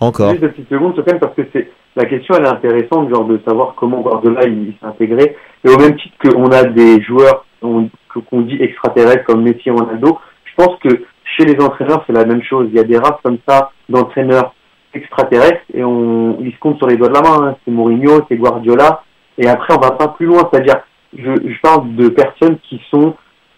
[0.00, 0.30] Encore.
[0.30, 3.40] Juste deux petites secondes, Sofiane, parce que c'est la question, elle est intéressante, genre de
[3.46, 5.36] savoir comment Guardiola il, s'est intégré.
[5.64, 10.18] Et au même titre qu'on a des joueurs qu'on dit extraterrestres comme Messi et Ronaldo,
[10.44, 11.04] je pense que
[11.36, 12.68] chez les entraîneurs c'est la même chose.
[12.70, 14.54] Il y a des races comme ça d'entraîneurs
[14.94, 17.48] extraterrestres et on ils se comptent sur les doigts de la main.
[17.48, 17.56] hein.
[17.64, 19.02] C'est Mourinho, c'est Guardiola.
[19.38, 20.80] Et après on va pas plus loin, c'est-à-dire
[21.16, 23.14] je, je parle de personnes qui sont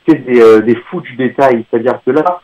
[0.08, 1.64] des, euh, des fous du détail.
[1.70, 2.40] C'est-à-dire que là,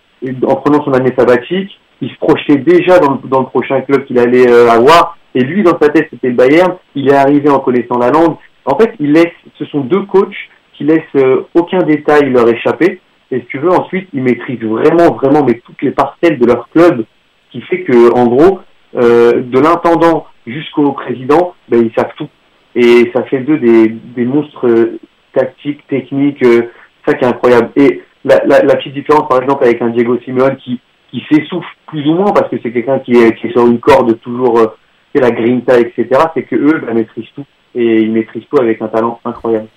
[0.47, 4.05] en prenant son année sabbatique, il se projetait déjà dans le, dans le prochain club
[4.05, 5.18] qu'il allait euh, avoir.
[5.35, 6.77] Et lui, dans sa tête, c'était le Bayern.
[6.95, 8.37] Il est arrivé en connaissant la langue.
[8.65, 10.35] En fait, il laisse, ce sont deux coachs
[10.75, 13.01] qui laissent euh, aucun détail leur échapper.
[13.31, 16.69] Et si tu veux, ensuite, ils maîtrisent vraiment, vraiment, mais toutes les parcelles de leur
[16.71, 17.05] club,
[17.51, 18.61] qui fait que, en gros,
[18.97, 22.29] euh, de l'intendant jusqu'au président, ben, ils savent tout.
[22.75, 24.99] Et ça fait d'eux des, des monstres euh,
[25.35, 26.71] tactiques, techniques, euh,
[27.07, 27.71] ça qui est incroyable.
[27.77, 31.69] Et la, la, la petite différence, par exemple, avec un Diego Simeone qui, qui s'essouffle
[31.87, 34.59] plus ou moins parce que c'est quelqu'un qui est, qui est sur une corde toujours,
[35.13, 37.45] c'est la grinta, etc., c'est que eux, ben, maîtrisent tout.
[37.75, 39.69] Et ils maîtrisent tout avec un talent incroyable.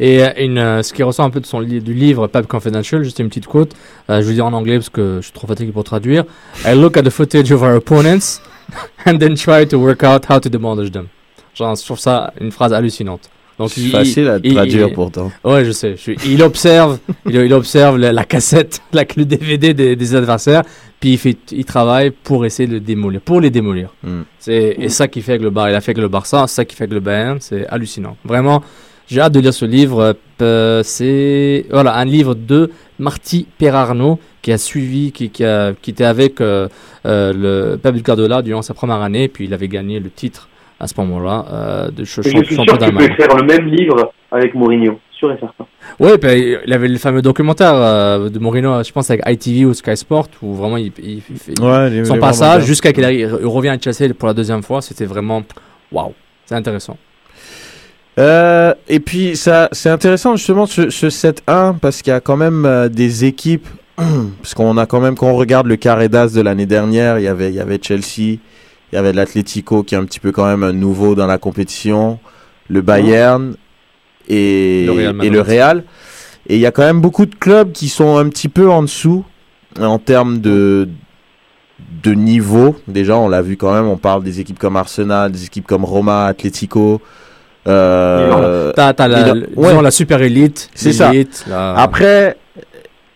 [0.00, 3.20] Et euh, euh, ce qui ressort un peu de son du livre Pep Confidential, juste
[3.20, 3.74] une petite quote,
[4.10, 6.24] euh, je vais dire en anglais parce que je suis trop fatigué pour traduire.
[6.64, 8.40] I look at the footage of our opponents
[9.06, 11.06] and then try to work out how to demolish them.
[11.54, 13.30] Genre, je trouve ça une phrase hallucinante.
[13.58, 15.30] Donc, C'est il- facile à il- traduire il- pourtant.
[15.44, 15.94] Ouais, je sais.
[15.96, 20.62] Je il observe, il, il observe la, la cassette, la, le DVD des, des adversaires,
[21.00, 23.94] puis il, fait, il travaille pour essayer de les démolir, pour les démolir.
[24.02, 24.22] Mm.
[24.38, 26.64] C'est et ça qui fait que le Bar, il a fait que le Barça, ça
[26.64, 28.16] qui fait que le Bayern, c'est hallucinant.
[28.24, 28.62] Vraiment,
[29.06, 30.16] j'ai hâte de lire ce livre.
[30.42, 35.90] Euh, c'est voilà un livre de Marty Perarno qui a suivi, qui, qui, a, qui
[35.90, 36.68] était avec euh,
[37.06, 37.32] euh,
[37.72, 40.48] le Pep Guardiola durant sa première année, puis il avait gagné le titre
[40.84, 43.42] à ce moment-là euh, de ch- Et je champ- suis sûr qu'il peut écrire le
[43.46, 45.64] même livre avec Mourinho, sûr et certain.
[46.18, 49.96] Puis il avait le fameux documentaire euh, de Moreno, je pense avec ITV ou Sky
[49.96, 54.12] Sport, où vraiment il, il- il fait Ouais, son passage jusqu'à qu'il revient à Chelsea
[54.12, 55.42] pour la deuxième fois, c'était vraiment
[55.90, 56.12] waouh,
[56.44, 56.98] c'est intéressant.
[58.18, 62.36] Euh, et puis ça, c'est intéressant justement ce, ce 7-1 parce qu'il y a quand
[62.36, 63.66] même euh, des équipes,
[63.96, 67.24] parce qu'on a quand même quand on regarde le carré d'as de l'année dernière, il
[67.24, 68.38] y avait il y avait Chelsea,
[68.94, 71.36] il y avait l'Atlético qui est un petit peu quand même un nouveau dans la
[71.36, 72.20] compétition,
[72.68, 73.56] le Bayern
[74.28, 75.32] et Le Real et Madrid.
[75.32, 75.84] le Real.
[76.48, 78.82] Et il y a quand même beaucoup de clubs qui sont un petit peu en
[78.82, 79.24] dessous
[79.80, 80.88] en termes de
[82.04, 82.76] de niveau.
[82.86, 83.86] Déjà, on l'a vu quand même.
[83.88, 87.00] On parle des équipes comme Arsenal, des équipes comme Roma, Atlético.
[87.66, 89.82] Euh, T'as, la, ouais.
[89.82, 91.10] la super élite, C'est ça.
[91.48, 92.36] la- après,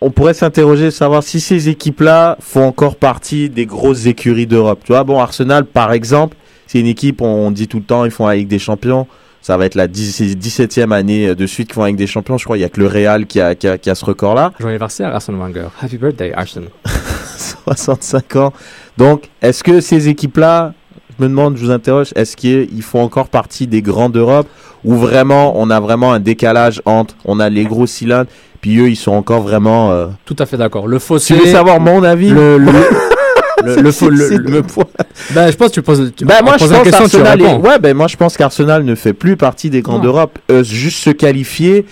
[0.01, 4.81] on pourrait s'interroger savoir si ces équipes-là font encore partie des grosses écuries d'Europe.
[4.83, 6.37] Tu vois, bon, Arsenal, par exemple,
[6.67, 9.07] c'est une équipe, on dit tout le temps, ils font la Ligue des Champions.
[9.41, 12.37] Ça va être la 17e année de suite qu'ils font la Ligue des Champions.
[12.37, 14.05] Je crois qu'il n'y a que le Real qui a, qui a, qui a ce
[14.05, 14.53] record-là.
[14.59, 15.67] Joyeux anniversaire, Arsène Wenger.
[15.81, 16.67] Happy birthday, Arsène.
[17.37, 18.53] 65 ans.
[18.97, 20.73] Donc, est-ce que ces équipes-là,
[21.17, 24.47] je me demande, je vous interroge, est-ce qu'ils font encore partie des grands d'Europe
[24.83, 28.29] ou vraiment on a vraiment un décalage entre, on a les gros cylindres,
[28.61, 29.91] puis eux, ils sont encore vraiment.
[29.91, 30.87] euh, Tout à fait d'accord.
[30.87, 31.35] Le fossé.
[31.35, 32.29] Tu veux savoir mon avis?
[32.29, 32.71] le, le,
[33.63, 34.85] le, le, faux- le- point.
[35.31, 36.11] Ben, je pense que tu poses.
[36.15, 38.37] Tu, Ben, en moi, je pense question, tu qu'Arsenal est- ouais, ben, moi, je pense
[38.37, 40.39] qu'Arsenal ne fait plus partie des grands d'Europe.
[40.51, 41.85] Euh, juste se qualifier,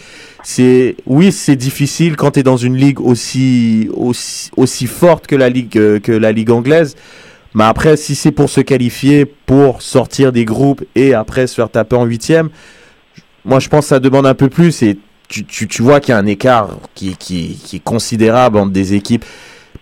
[0.44, 5.36] c'est, oui, c'est difficile quand tu es dans une ligue aussi, aussi, aussi forte que
[5.36, 6.96] la ligue, euh, que la ligue anglaise.
[7.54, 11.70] Mais après, si c'est pour se qualifier, pour sortir des groupes et après se faire
[11.70, 12.50] taper en huitième,
[13.44, 16.12] moi, je pense que ça demande un peu plus et tu, tu, tu vois qu'il
[16.14, 19.26] y a un écart qui, qui, qui est considérable entre des équipes.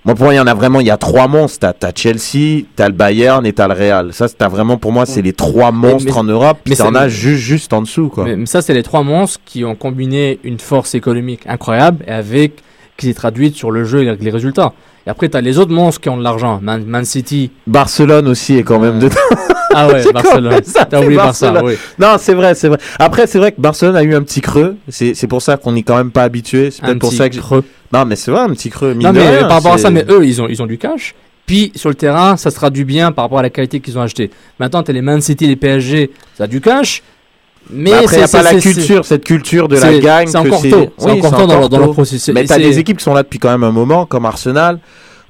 [0.03, 1.59] Moi, pour moi, il y en a vraiment, il y a trois monstres.
[1.61, 4.13] T'as, t'as Chelsea, t'as le Bayern et t'as le Real.
[4.13, 6.59] Ça, t'as vraiment, pour moi, c'est les trois monstres mais- en Europe.
[6.65, 8.23] mais Mais t'en as juste, juste en dessous, quoi.
[8.25, 12.11] Mais, mais ça, c'est les trois monstres qui ont combiné une force économique incroyable et
[12.11, 12.59] avec
[12.97, 14.73] qui s'est traduite sur le jeu et avec les résultats.
[15.05, 16.59] Et après, tu as les autres monstres qui ont de l'argent.
[16.61, 17.51] Man, Man City.
[17.67, 19.15] Barcelone aussi est quand même dedans.
[19.73, 20.61] Ah ouais, Barcelone.
[20.89, 21.73] T'as oublié Barça, Barcelone.
[21.73, 21.77] oui.
[21.99, 22.77] Non, c'est vrai, c'est vrai.
[22.97, 24.77] Après, c'est vrai que Barcelone a eu un petit creux.
[24.87, 26.71] C'est, pour ça qu'on n'est quand même pas habitué.
[26.71, 27.37] C'est peut-être pour ça que.
[27.37, 27.63] creux.
[27.91, 28.93] Non, mais c'est vrai, un petit creux.
[28.93, 30.77] mine Non, mais rien, par rapport à ça, mais eux, ils ont, ils ont du
[30.77, 31.13] cash.
[31.45, 34.01] Puis sur le terrain, ça se traduit bien par rapport à la qualité qu'ils ont
[34.01, 34.31] acheté.
[34.59, 37.03] Maintenant, t'as les Man City, les PSG, ça a du cash.
[37.71, 40.27] Mais, Mais après, il n'y a c'est- pas la culture, cette culture de la gagne.
[40.27, 40.91] C'est encore tôt.
[40.97, 41.93] C'est Oui, encore tôt dans, dans tôt.
[41.93, 42.33] processus.
[42.33, 44.79] Mais t'as des équipes qui sont là depuis quand même un moment, comme Arsenal,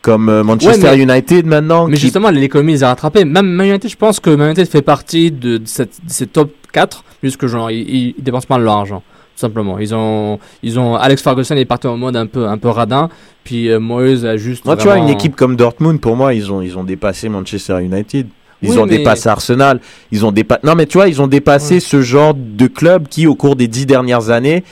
[0.02, 1.88] comme euh, Manchester Ouais, mais- United maintenant.
[1.88, 3.24] Mais qui- justement, l'économie les a rattrapés.
[3.26, 7.04] Même Man United, je pense que Man United fait partie de, cette, ces top 4,
[7.22, 9.02] puisque genre, ils, dépensent pas de leur argent.
[9.36, 9.80] Tout simplement.
[9.80, 13.10] Ils ont, ils ont, Alex Ferguson est parti en mode un peu, un peu radin.
[13.44, 14.64] Puis euh, Moyes a juste.
[14.66, 17.82] Moi, tu vois, une équipe comme Dortmund, pour moi, ils ont, ils ont dépassé Manchester
[17.82, 18.28] United.
[18.62, 19.80] Ils Oui, ont mais- dépassé Arsenal.
[20.12, 20.62] Ils ont dépassé.
[20.64, 21.80] Non, mais tu vois, ils ont dépassé Ouais.
[21.80, 24.64] ce genre de club qui, au cours des dix dernières années,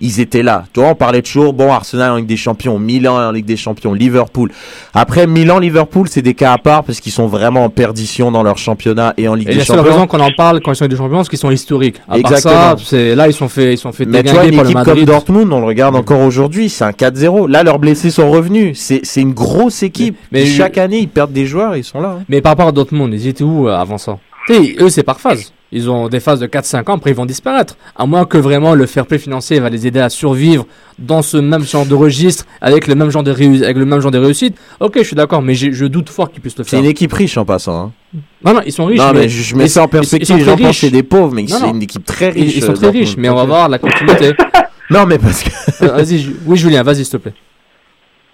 [0.00, 0.64] ils étaient là.
[0.72, 3.56] Tu vois, on parlait toujours, bon, Arsenal en Ligue des Champions, Milan en Ligue des
[3.56, 4.50] Champions, Liverpool.
[4.94, 8.42] Après, Milan, Liverpool, c'est des cas à part parce qu'ils sont vraiment en perdition dans
[8.42, 9.92] leur championnat et en Ligue Et des la seule Champions.
[9.92, 11.96] raison qu'on en parle quand ils sont des champions, c'est qu'ils sont historiques.
[12.08, 12.54] À Exactement.
[12.54, 14.64] part ça, c'est, là, ils sont fait, ils sont fait Mais tu vois, une par
[14.64, 15.04] le équipe comme.
[15.04, 17.46] Dortmund, on le regarde encore aujourd'hui, c'est un 4-0.
[17.48, 18.78] Là, leurs blessés sont revenus.
[18.78, 20.16] C'est, c'est une grosse équipe.
[20.32, 22.16] Mais- mais- chaque année, ils perdent des joueurs, ils sont là.
[22.20, 22.24] hein.
[22.28, 24.18] Mais par rapport à Dortmund, ils étaient où euh, avant ça?
[24.46, 25.52] Tu sais, eux, c'est par phase.
[25.70, 27.76] Ils ont des phases de 4-5 ans, après ils vont disparaître.
[27.94, 30.66] À moins que vraiment le fair play financier va les aider à survivre
[30.98, 34.00] dans ce même genre de registre, avec le même genre de, réu- avec le même
[34.00, 34.56] genre de réussite.
[34.80, 36.80] Ok, je suis d'accord, mais je doute fort qu'ils puissent le C'est faire.
[36.80, 37.92] une équipe riche en passant.
[38.14, 38.20] hein.
[38.42, 38.98] Non, non, ils sont riches.
[38.98, 40.36] non, mais, mais je, mets ils- ça en perspective.
[40.38, 40.80] Ils que riches.
[40.80, 42.56] c'est des pauvres, mais c'est une équipe très riche.
[42.56, 43.18] ils sont euh, très riches, Dortmund.
[43.22, 44.32] mais on va voir la continuité.
[44.90, 45.50] Non, mais parce que.
[45.84, 47.34] Euh, vas-y, oui, Julien, vas-y, s'il te plaît.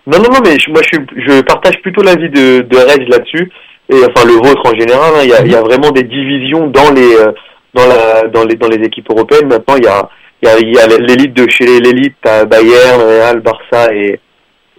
[0.07, 3.09] Non, non, non, mais je- moi je, suis, je partage plutôt l'avis de, de Reg
[3.09, 3.51] là-dessus,
[3.89, 5.13] et enfin le vôtre en général.
[5.17, 5.21] hein.
[5.25, 7.33] Il y, a, il y a vraiment des divisions dans les, euh,
[7.75, 9.49] dans la, dans les, dans les équipes européennes.
[9.49, 10.09] Maintenant, il y a,
[10.43, 14.21] il y a, il y a l'élite de chez l'élite, Bayern, Real, Barça et,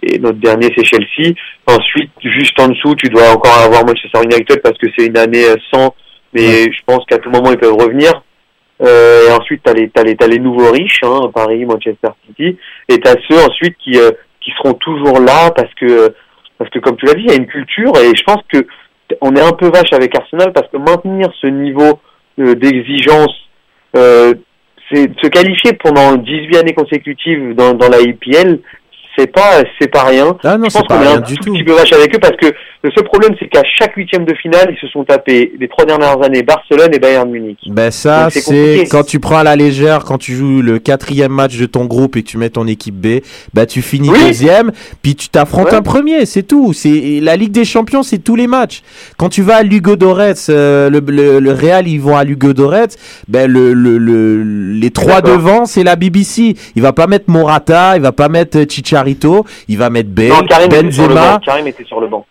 [0.02, 1.34] et notre dernier c'est Chelsea.
[1.66, 5.44] Ensuite, juste en dessous, tu dois encore avoir Manchester United parce que c'est une année
[5.46, 5.94] euh, sans,
[6.32, 8.22] mais je pense qu'à tout moment ils peuvent revenir.
[8.82, 12.58] Euh, et ensuite, t'as les, t'as les, t'as les nouveaux riches, hein, Paris, Manchester City,
[12.90, 14.10] et t'as ceux ensuite qui, euh,
[14.42, 16.12] qui seront toujours là parce que,
[16.58, 18.66] parce que comme tu l'as dit, il y a une culture et je pense que
[19.20, 22.00] on est un peu vache avec Arsenal parce que maintenir ce niveau
[22.38, 23.34] euh, d'exigence,
[23.96, 24.34] euh,
[24.90, 28.60] c'est se qualifier pendant 18 années consécutives dans, dans la IPL,
[29.16, 30.36] c'est pas, c'est pas rien.
[30.44, 31.52] Ah non, Je pense qu'on est un tout.
[31.52, 32.46] petit peu vache avec eux parce que
[32.86, 35.84] le seul problème c'est qu'à chaque huitième de finale, ils se sont tapés les trois
[35.84, 37.58] dernières années Barcelone et Bayern Munich.
[37.66, 41.56] Ben ça, c'est quand tu prends à la légère, quand tu joues le quatrième match
[41.58, 43.20] de ton groupe et que tu mets ton équipe B,
[43.54, 44.18] ben tu finis Oui.
[44.26, 44.70] deuxième,
[45.02, 45.74] puis tu t'affrontes Ouais.
[45.74, 46.72] un premier, c'est tout.
[46.72, 48.82] C'est la Ligue des Champions, c'est tous les matchs.
[49.16, 52.88] Quand tu vas à Lugodorets, euh, le, le, le Real, ils vont à Lugodorets,
[53.26, 54.42] ben le, le, le
[54.78, 56.54] les trois devant, c'est la BBC.
[56.76, 60.42] Il va pas mettre Morata, il va pas mettre Chicharito, il va mettre Bale, Non,
[60.46, 61.32] Karim était sur le Benzema.
[61.34, 61.40] banc.
[61.44, 62.24] Karim était sur le banc.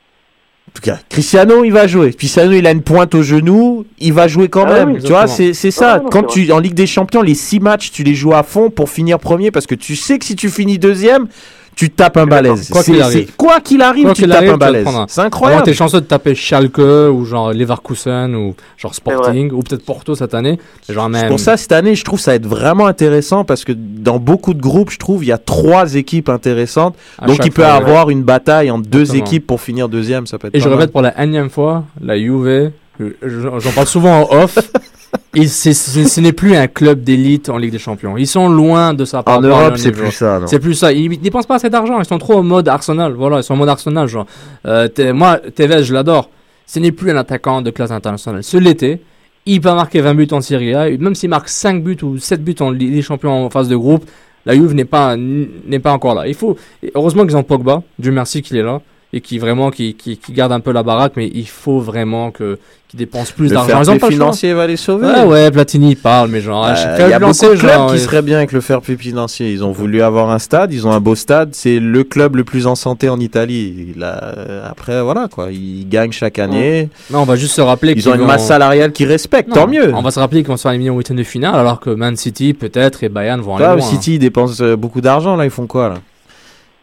[0.75, 2.11] En tout cas, Cristiano, il va jouer.
[2.13, 4.95] Cristiano, il a une pointe au genou, il va jouer quand Ah même.
[4.95, 5.93] oui, tu vois, c'est c'est ça.
[5.93, 8.43] Ah non, Quand tu en Ligue des Champions, les six matchs, tu les joues à
[8.43, 11.27] fond pour finir premier parce que tu sais que si tu finis deuxième,
[11.75, 12.69] tu tapes un balèze.
[12.69, 13.35] Quoi C'est- qu'il arrive.
[13.35, 14.87] Quoi qu'il arrive, tu tapes un balèze.
[15.07, 15.63] C'est incroyable.
[15.63, 20.33] t'es chanceux de taper Schalke ou genre Leverkusen ou genre Sporting ou peut-être Porto cette
[20.33, 20.59] année.
[20.89, 21.27] Genre même.
[21.27, 24.53] Pour ça, cette année, je trouve ça va être vraiment intéressant parce que dans beaucoup
[24.53, 26.95] de groupes, je trouve, il y a trois équipes intéressantes.
[27.19, 27.81] à Donc, il peut y fois, ouais.
[27.81, 29.25] avoir une bataille entre deux Exactement.
[29.25, 30.27] équipes pour finir deuxième.
[30.27, 30.77] Ça peut être Et je mal.
[30.77, 34.57] répète pour la énième fois, la Juve, j'en parle souvent en off,
[35.35, 38.17] Et c'est- ce n'est plus un club d'élite en Ligue des Champions.
[38.17, 39.21] Ils sont loin de ça.
[39.25, 40.39] En Europe, c'est plus ça.
[40.47, 40.91] C'est plus ça.
[40.93, 41.99] Ils, ils dépensent pas assez d'argent.
[41.99, 43.13] Ils sont trop en mode Arsenal.
[43.13, 44.07] Voilà, ils sont en mode Arsenal.
[44.07, 44.25] Genre,
[44.65, 46.29] Euh, moi, Tevez, je l'adore.
[46.67, 48.43] Ce n'est plus un attaquant de classe internationale.
[48.43, 49.01] Ce l'était.
[49.45, 50.89] Il peut marquer 20 buts en Serie A.
[50.89, 53.75] Même s'il marque 5 buts ou 7 buts en Ligue des Champions en phase de
[53.75, 54.05] groupe,
[54.47, 56.27] la Juve n'est pas, n'est pas encore là.
[56.27, 56.55] Il faut,
[56.95, 57.83] heureusement qu'ils ont Pogba.
[57.99, 58.81] Dieu merci qu'il est là.
[59.13, 61.13] Et qui vraiment, qui, qui, qui garde un peu la baraque.
[61.15, 63.67] Mais il faut vraiment que, qu'ils dépensent plus d'argent.
[63.67, 64.09] fair pas le choix.
[64.09, 65.07] financier va les sauver.
[65.07, 67.95] Ouais, ouais, Platini, il parle, mais genre, suis Il y a beaucoup de clubs qui
[67.95, 69.51] euh, seraient bien avec le fair play financier.
[69.53, 71.51] Ils ont voulu avoir un stade, ils ont un beau stade.
[71.53, 73.93] C'est le club le plus en santé en Italie.
[74.01, 76.89] A- euh, Après, voilà quoi, ils gagnent chaque année.
[77.09, 79.53] Non, on va juste se rappeler Ils qu'ils ont une masse salariale qui respecte.
[79.53, 79.93] Tant mieux.
[79.95, 81.89] On va se rappeler qu'ils vont se faire éliminer au huitième de finale, alors que
[81.91, 83.89] Man City, peut-être, et Bayern vont aller loin.
[83.89, 85.37] City ils dépensent euh, beaucoup d'argent.
[85.37, 85.95] Là, ils font quoi là?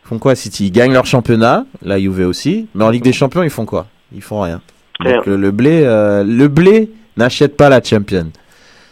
[0.05, 2.67] Ils font quoi City Ils gagnent leur championnat, la Juve aussi.
[2.75, 3.87] Mais en Ligue des Champions, ils font quoi?
[4.15, 4.61] Ils font rien.
[5.05, 8.31] Donc, le, le blé, euh, le blé n'achète pas la champion.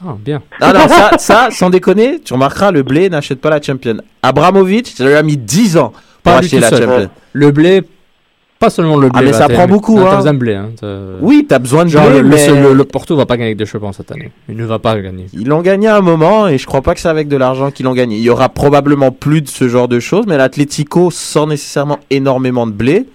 [0.05, 0.43] Ah, bien.
[0.61, 3.99] Ah non, ça, ça, sans déconner, tu remarqueras, le blé n'achète pas la champion.
[4.23, 5.91] Abramovic, ça lui a mis 10 ans
[6.23, 6.85] pour Pas acheter la seul.
[6.89, 7.11] champion.
[7.35, 7.83] Le blé,
[8.61, 9.19] pas seulement le blé.
[9.19, 10.07] Ah, mais ça prend beaucoup, hein.
[10.11, 10.55] T'as besoin de blé.
[10.55, 10.71] Hein.
[11.21, 13.57] Oui, t'as besoin de Genre, blé, le, mais le- le Porto va pas gagner avec
[13.59, 14.31] des champions cette année.
[14.49, 15.27] Il ne va pas gagner.
[15.33, 17.71] ils l'ont gagné à un moment et je crois pas que c'est avec de l'argent
[17.73, 18.17] qu'ils l'ont gagné.
[18.17, 22.67] Il y aura probablement plus de ce genre de choses, mais l'Atlético, sans nécessairement énormément
[22.67, 23.07] de blé,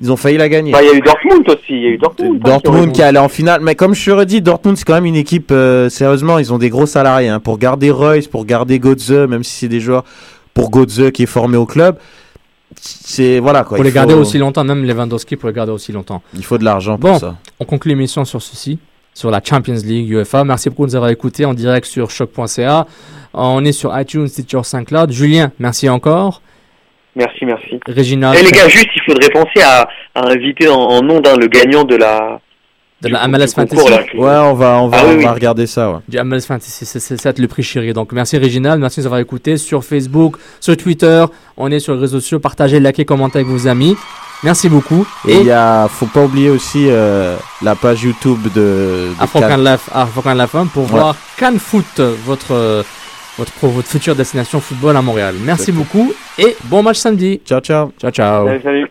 [0.00, 0.70] ils ont failli la gagner.
[0.70, 1.64] Bah, il y a eu Dortmund aussi.
[1.70, 2.36] Il y a eu Dortmund.
[2.36, 4.94] hein, Dortmund qui est allé en finale, mais comme je te redis, Dortmund c'est quand
[4.94, 7.28] même une équipe, euh, sérieusement, ils ont des gros salariés.
[7.28, 7.40] hein.
[7.40, 10.04] pour garder Royce, pour garder Godze, même si c'est des joueurs,
[10.54, 11.96] pour Godze qui est formé au club,
[12.80, 13.76] c'est voilà quoi.
[13.76, 16.22] Pour les garder faut- aussi longtemps, même Lewandowski pour les garder aussi longtemps.
[16.34, 17.18] Il faut de l'argent pour Bon.
[17.18, 17.36] ça.
[17.60, 18.78] On conclut l'émission sur ceci,
[19.14, 20.44] sur la Champions League UEFA.
[20.44, 22.86] Merci beaucoup de nous avoir écoutés en direct sur choc.ca.
[23.34, 25.10] On est sur iTunes, Stitcher, SoundCloud.
[25.12, 26.40] Julien, merci encore.
[27.16, 27.80] Merci, merci.
[27.86, 31.36] Réginald, Et les gars, juste, il faudrait penser à, à inviter en, en ondes hein,
[31.38, 32.40] le gagnant de la.
[33.02, 34.16] De la MLS concours, Fantasy.
[34.16, 34.20] là.
[34.20, 35.24] Ouais, on va, on va, Ah oui, on oui.
[35.24, 35.90] va regarder ça.
[35.90, 35.98] Ouais.
[36.08, 37.92] du MLS Fantasy, c'est- c'est le prix chéri.
[37.92, 41.24] Donc merci Réginald, merci de nous avoir écoutés sur Facebook, sur Twitter.
[41.56, 42.40] On est sur les réseaux sociaux.
[42.40, 43.96] Partagez, likez, commentez avec vos amis.
[44.44, 45.04] Merci beaucoup.
[45.26, 49.40] Et il y a, faut pas oublier aussi euh, la page YouTube de, de Afro
[49.40, 49.50] Cannes.
[49.64, 50.90] Can Life, Afro Can Life Home pour Ouais.
[50.90, 52.82] voir Cannes Foot, votre, euh,
[53.36, 55.34] votre, pro- votre future destination football à Montréal.
[55.40, 57.40] Merci beaucoup et bon match samedi.
[57.44, 57.90] Ciao, ciao.
[58.00, 58.46] Ciao, ciao.
[58.46, 58.88] Salut, salut.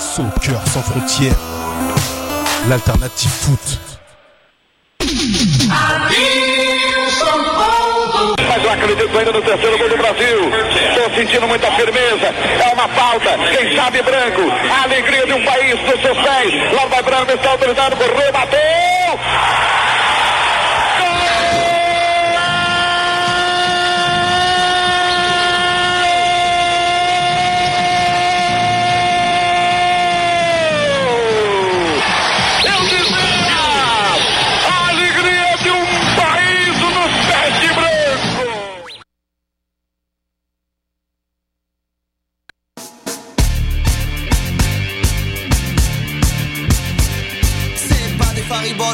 [0.00, 1.36] Soccer sans frontières,
[2.66, 3.78] l'alternative foot.
[8.48, 10.50] Mas eu acredito ainda no terceiro gol do Brasil.
[10.90, 12.26] Estou sentindo muita firmeza.
[12.26, 13.30] É uma falta.
[13.56, 14.42] Quem sabe branco.
[14.70, 16.72] A alegria de um país dos seus pés.
[16.72, 18.58] Lá vai Branco, está autorizado, correu, bateu.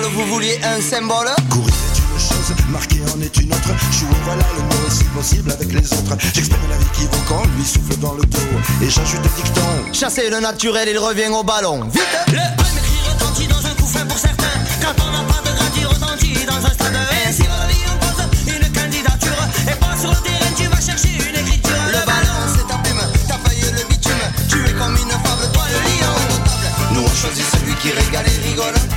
[0.03, 3.70] Vous vouliez un symbole Courir est une chose, marquer en est une autre.
[3.90, 6.16] Je suis voilà le mot si possible avec les autres.
[6.34, 8.38] J'exprime la vie qui quand lui souffle dans le dos.
[8.82, 9.92] Et j'ajoute des dictons.
[9.92, 11.84] Chasser le naturel, il revient au ballon.
[11.84, 14.59] Vite Le même cri retentit dans un coup franc pour certains.
[14.82, 16.99] Quand on n'a pas de gratis retentit dans un stade.
[17.28, 19.42] Et si on vie on pose une candidature.
[19.70, 21.84] Et pas sur le terrain, tu vas chercher une écriture.
[21.86, 24.26] Le ballon, c'est ta plume, t'as failli le bitume.
[24.49, 26.95] Tu es comme une fable, toi le lion notable.
[26.95, 28.93] Nous on choisit celui qui régale et rigole.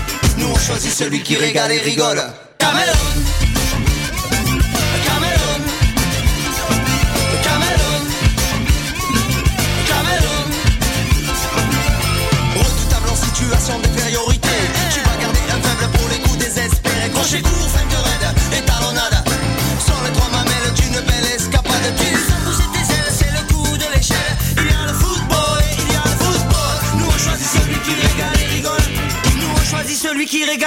[0.49, 2.21] On choisit celui qui régale et rigole.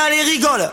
[0.09, 0.71] Qui régale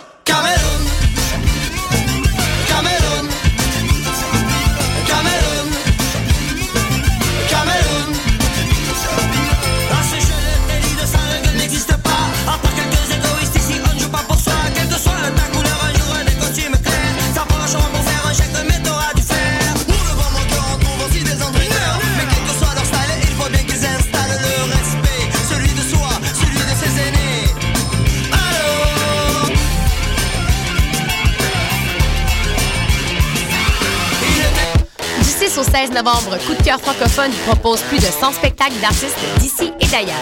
[35.97, 40.15] Coup de cœur francophone propose plus de 100 spectacles d'artistes d'ici et d'ailleurs.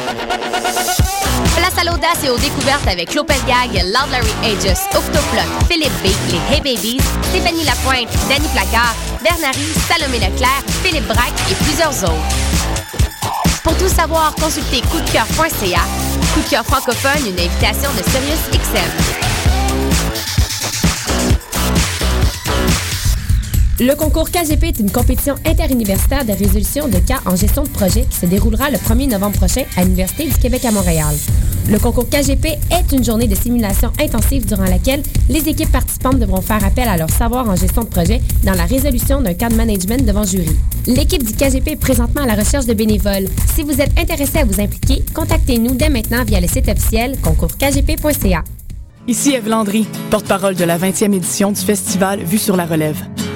[1.58, 6.08] Place à l'audace et aux découvertes avec Lopez Gag, Loud Larry Aegis, Octoplot, Philippe B,
[6.32, 12.36] les Hey Babies, Stéphanie Lapointe, Danny Placard, Bernary, Salomé Leclerc, Philippe Braque et plusieurs autres.
[13.62, 15.82] Pour tout savoir, consultez coupdecoeur.ca.
[16.34, 19.15] Coup de cœur francophone, une invitation de Sirius XM.
[23.78, 28.06] Le concours KGP est une compétition interuniversitaire de résolution de cas en gestion de projet
[28.10, 31.14] qui se déroulera le 1er novembre prochain à l'Université du Québec à Montréal.
[31.70, 36.40] Le concours KGP est une journée de simulation intensive durant laquelle les équipes participantes devront
[36.40, 39.56] faire appel à leur savoir en gestion de projet dans la résolution d'un cas de
[39.56, 40.56] management devant jury.
[40.88, 43.28] L'équipe du KGP est présentement à la recherche de bénévoles.
[43.56, 48.42] Si vous êtes intéressé à vous impliquer, contactez-nous dès maintenant via le site officiel concourskgp.ca.
[49.10, 53.04] Ici Eve Landry, porte-parole de la 20e édition du festival Vue sur la relève.